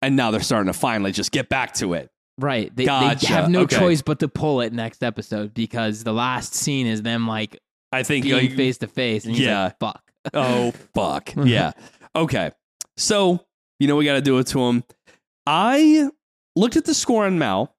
[0.00, 2.10] And now they're starting to finally just get back to it.
[2.38, 2.74] Right.
[2.74, 3.26] They, Gotcha.
[3.26, 3.76] they have no Okay.
[3.78, 7.58] choice but to pull it next episode because the last scene is them like
[7.90, 8.24] I think.
[8.24, 9.64] being face to face and he's Yeah.
[9.64, 10.02] like, fuck.
[10.34, 11.32] oh fuck.
[11.44, 11.72] yeah.
[12.14, 12.52] Okay.
[12.96, 13.44] So
[13.80, 14.84] you know we got to do it to him.
[15.46, 16.08] I
[16.54, 17.74] looked at the score on Mal.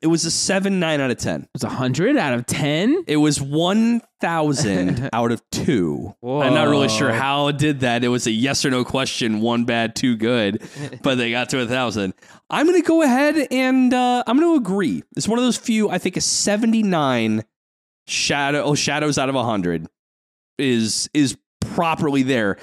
[0.00, 1.42] It was a seven nine out of ten.
[1.42, 3.04] It was 100 out of 10?
[3.08, 6.14] It was one thousand out of two.
[6.22, 8.04] I'm not really sure how it did that.
[8.04, 10.62] It was a yes or no question, one bad, two good,
[11.02, 12.14] but they got to a thousand.
[12.48, 15.02] I'm going to go ahead and uh, I'm going to agree.
[15.16, 15.88] It's one of those few.
[15.90, 17.44] I think a 79
[18.06, 19.88] shadow oh, shadows out of 100
[20.58, 22.58] is is properly there.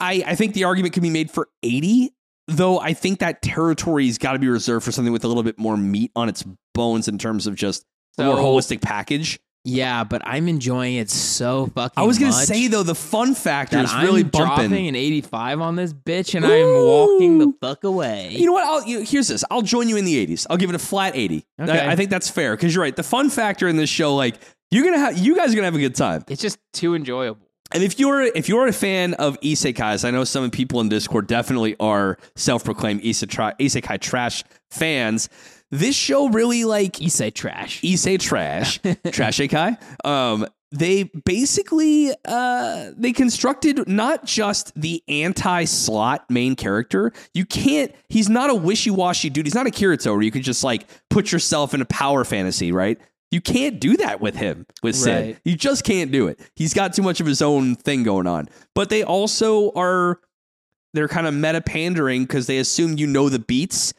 [0.00, 2.14] I I think the argument can be made for 80.
[2.48, 5.58] Though I think that territory's got to be reserved for something with a little bit
[5.58, 6.44] more meat on its
[6.74, 7.84] bones in terms of just
[8.18, 9.38] a more So- holistic package.
[9.64, 13.34] Yeah, but I'm enjoying it so fucking I was gonna much say though, the fun
[13.34, 14.68] factor that is I'm really bumping.
[14.70, 18.30] dropping an 85 on this bitch and I'm walking the fuck away.
[18.30, 18.64] You know what?
[18.64, 19.44] I'll, you, here's this.
[19.50, 20.46] I'll join you in the 80s.
[20.48, 21.44] I'll give it a flat 80.
[21.60, 21.70] Okay.
[21.70, 22.96] I, I think that's fair because you're right.
[22.96, 24.36] The fun factor in this show, like
[24.70, 26.24] you're gonna have, you guys are gonna have a good time.
[26.28, 27.46] it's just too enjoyable.
[27.72, 31.26] And if you're if you're a fan of isekais, I know some people in Discord
[31.26, 35.28] definitely are self-proclaimed isekai, isekai trash fans.
[35.70, 37.82] This show really like say trash.
[37.82, 38.78] Issei trash,
[39.12, 39.76] trash Ikai.
[40.04, 47.12] Um, they basically uh, they constructed not just the anti-slot main character.
[47.34, 47.94] You can't.
[48.08, 49.46] He's not a wishy-washy dude.
[49.46, 52.72] He's not a Kirito where you can just like put yourself in a power fantasy,
[52.72, 52.98] right?
[53.30, 55.26] You can't do that with him with Cid.
[55.26, 55.38] Right.
[55.44, 56.40] You just can't do it.
[56.56, 58.48] He's got too much of his own thing going on.
[58.74, 60.18] But they also are
[60.94, 63.92] they're kind of meta pandering because they assume you know the beats.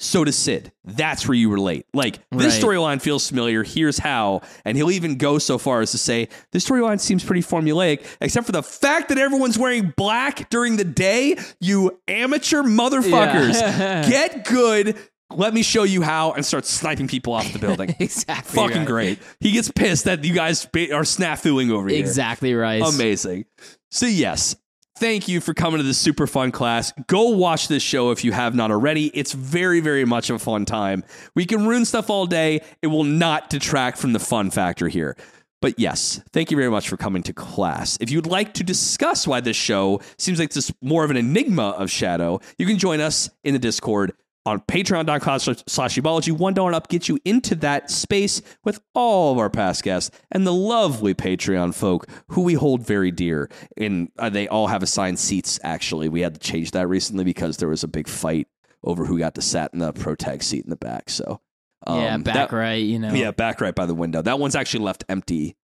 [0.00, 0.72] So does Cid.
[0.84, 1.86] That's where you relate.
[1.94, 2.62] Like this Right.
[2.62, 3.62] storyline feels familiar.
[3.62, 7.42] Here's how, and he'll even go so far as to say this storyline seems pretty
[7.42, 11.36] formulaic, except for the fact that everyone's wearing black during the day.
[11.60, 14.08] You amateur motherfuckers, Yeah.
[14.08, 14.96] get good.
[15.36, 17.94] Let me show you how, and start sniping people off the building.
[18.00, 18.56] exactly.
[18.56, 18.86] Fucking right.
[18.86, 19.18] great.
[19.40, 21.98] He gets pissed that you guys are snafuing over here.
[21.98, 22.82] Exactly right.
[22.82, 23.46] Amazing.
[23.90, 24.56] So, yes,
[24.96, 26.92] thank you for coming to this super fun class.
[27.06, 29.06] Go watch this show if you have not already.
[29.08, 31.04] It's very, very much a fun time.
[31.34, 35.16] We can ruin stuff all day, it will not detract from the fun factor here.
[35.64, 37.96] But yes, thank you very much for coming to class.
[37.98, 41.70] If you'd like to discuss why this show seems like this more of an enigma
[41.70, 44.12] of Shadow, you can join us in the Discord
[44.46, 46.32] on patreon.com slash weebology.
[46.32, 50.46] One dollar up gets you into that space with all of our past guests and
[50.46, 53.50] the lovely Patreon folk who we hold very dear.
[53.76, 56.08] And uh, they all have assigned seats, actually.
[56.08, 58.48] We had to change that recently because there was a big fight
[58.82, 61.08] over who got to sat in the pro tag seat in the back.
[61.08, 61.40] So,
[61.86, 63.14] um, yeah, back that- right, you know.
[63.14, 64.20] Yeah, back right by the window.
[64.20, 65.56] That one's actually left empty.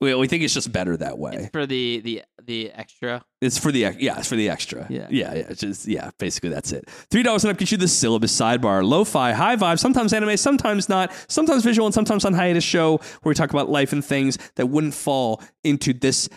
[0.00, 1.32] We, we think it's just better that way.
[1.34, 3.24] It's for the the the extra.
[3.40, 4.86] It's for the yeah, it's for the extra.
[4.88, 5.06] Yeah.
[5.10, 5.46] yeah, yeah.
[5.50, 6.10] It's just yeah.
[6.18, 6.88] Basically, that's it.
[7.10, 10.88] Three dollars and up gets you the syllabus sidebar, lo-fi, high vibe, sometimes anime, sometimes
[10.88, 14.38] not, sometimes visual, and sometimes on hiatus show where we talk about life and things
[14.56, 16.28] that wouldn't fall into this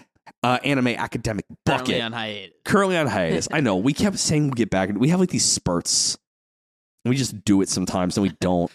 [0.44, 1.86] uh, anime academic bucket.
[1.88, 2.56] Currently on hiatus.
[2.66, 3.48] Currently on hiatus.
[3.52, 4.90] I know we kept saying we'll get back.
[4.94, 6.18] We have like these spurts.
[7.06, 8.72] We just do it sometimes, and we don't.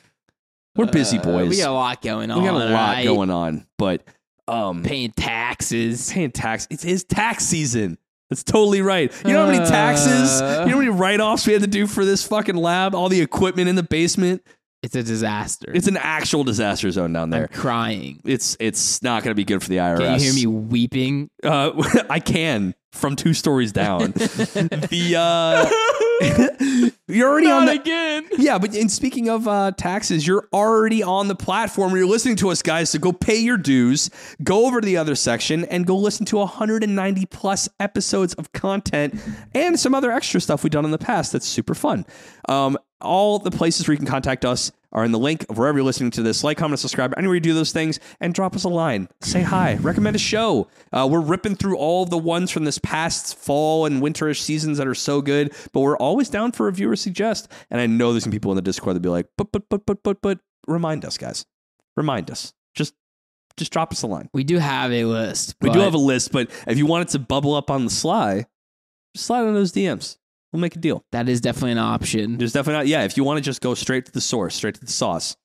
[0.76, 1.50] We're busy Uh, boys.
[1.50, 2.40] we got a lot going on.
[2.42, 3.04] We got a lot right?
[3.04, 4.02] going on, but
[4.48, 6.10] um, Paying taxes.
[6.12, 6.66] paying tax.
[6.70, 7.98] It's his tax season.
[8.30, 9.12] That's totally right.
[9.24, 10.62] You know how many taxes, Uh.
[10.64, 12.94] you know how many write offs we had to do for this fucking lab?
[12.94, 14.42] All the equipment in the basement.
[14.82, 15.70] It's a disaster.
[15.74, 17.48] It's an actual disaster zone down I'm there.
[17.48, 18.20] crying.
[18.24, 19.98] It's it's not going to be good for the IRS.
[19.98, 21.30] Can you hear me weeping?
[21.42, 21.70] Uh,
[22.10, 24.12] I can from two stories down.
[24.12, 28.26] the uh, You're already on the again.
[28.38, 32.36] yeah, but in speaking of uh, taxes, you're already on the platform where you're listening
[32.36, 32.88] to us, guys.
[32.88, 34.08] So go pay your dues,
[34.42, 39.20] go over to the other section, and go listen to 190 plus episodes of content
[39.54, 41.32] and some other extra stuff we've done in the past.
[41.32, 42.06] That's super fun.
[42.48, 45.78] Um, all the places where you can contact us are in the link of wherever
[45.78, 46.44] you're listening to this.
[46.44, 49.08] Like, comment, subscribe, anywhere you do those things, and drop us a line.
[49.20, 50.68] Say hi, recommend a show.
[50.92, 54.86] Uh, we're ripping through all the ones from this past fall and winterish seasons that
[54.86, 57.50] are so good, but we're always down for a viewer suggest.
[57.70, 59.86] And I know there's some people in the Discord that be like, but, but, but,
[59.86, 61.44] but, but, but, remind us, guys.
[61.96, 62.52] Remind us.
[62.74, 62.94] Just,
[63.56, 64.28] just drop us a line.
[64.32, 65.54] We do have a list.
[65.60, 67.90] We do have a list, but if you want it to bubble up on the
[67.90, 68.46] sly,
[69.14, 70.18] just slide on those DMs.
[70.52, 71.04] We'll make a deal.
[71.10, 72.38] that is definitely an option.
[72.38, 72.86] There's definitely not.
[72.86, 75.36] Yeah, if you want to just go straight to the source, straight to the sauce.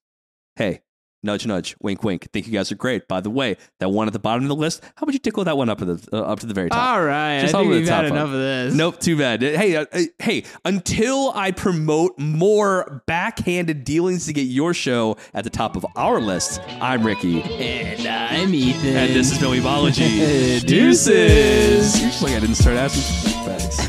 [0.55, 0.81] Hey,
[1.23, 2.31] nudge, nudge, wink, wink.
[2.31, 3.07] Think you guys are great.
[3.07, 4.83] By the way, that one at the bottom of the list.
[4.95, 6.89] How about you tickle that one up to the uh, up to the very top?
[6.95, 7.41] All right.
[7.41, 8.19] Just I over think the we've top had one.
[8.19, 8.73] enough of this.
[8.75, 9.41] Nope, too bad.
[9.41, 10.43] Hey, uh, uh, hey!
[10.65, 16.19] Until I promote more backhanded dealings to get your show at the top of our
[16.21, 18.95] list, I'm Ricky, And I'm Ethan.
[18.95, 20.65] and this is Weebology.
[20.67, 21.99] Deuces.
[21.99, 23.33] Just like I didn't start asking.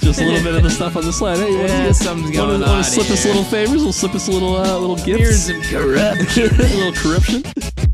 [0.00, 1.38] Just a little bit of the stuff on the slide.
[1.38, 3.32] Hey, Yeah, something's going wanna on slip us here.
[3.34, 3.82] little favors.
[3.82, 6.44] We'll slip us a little, uh, little Here's some corruption.
[6.54, 7.89] a little corruption description.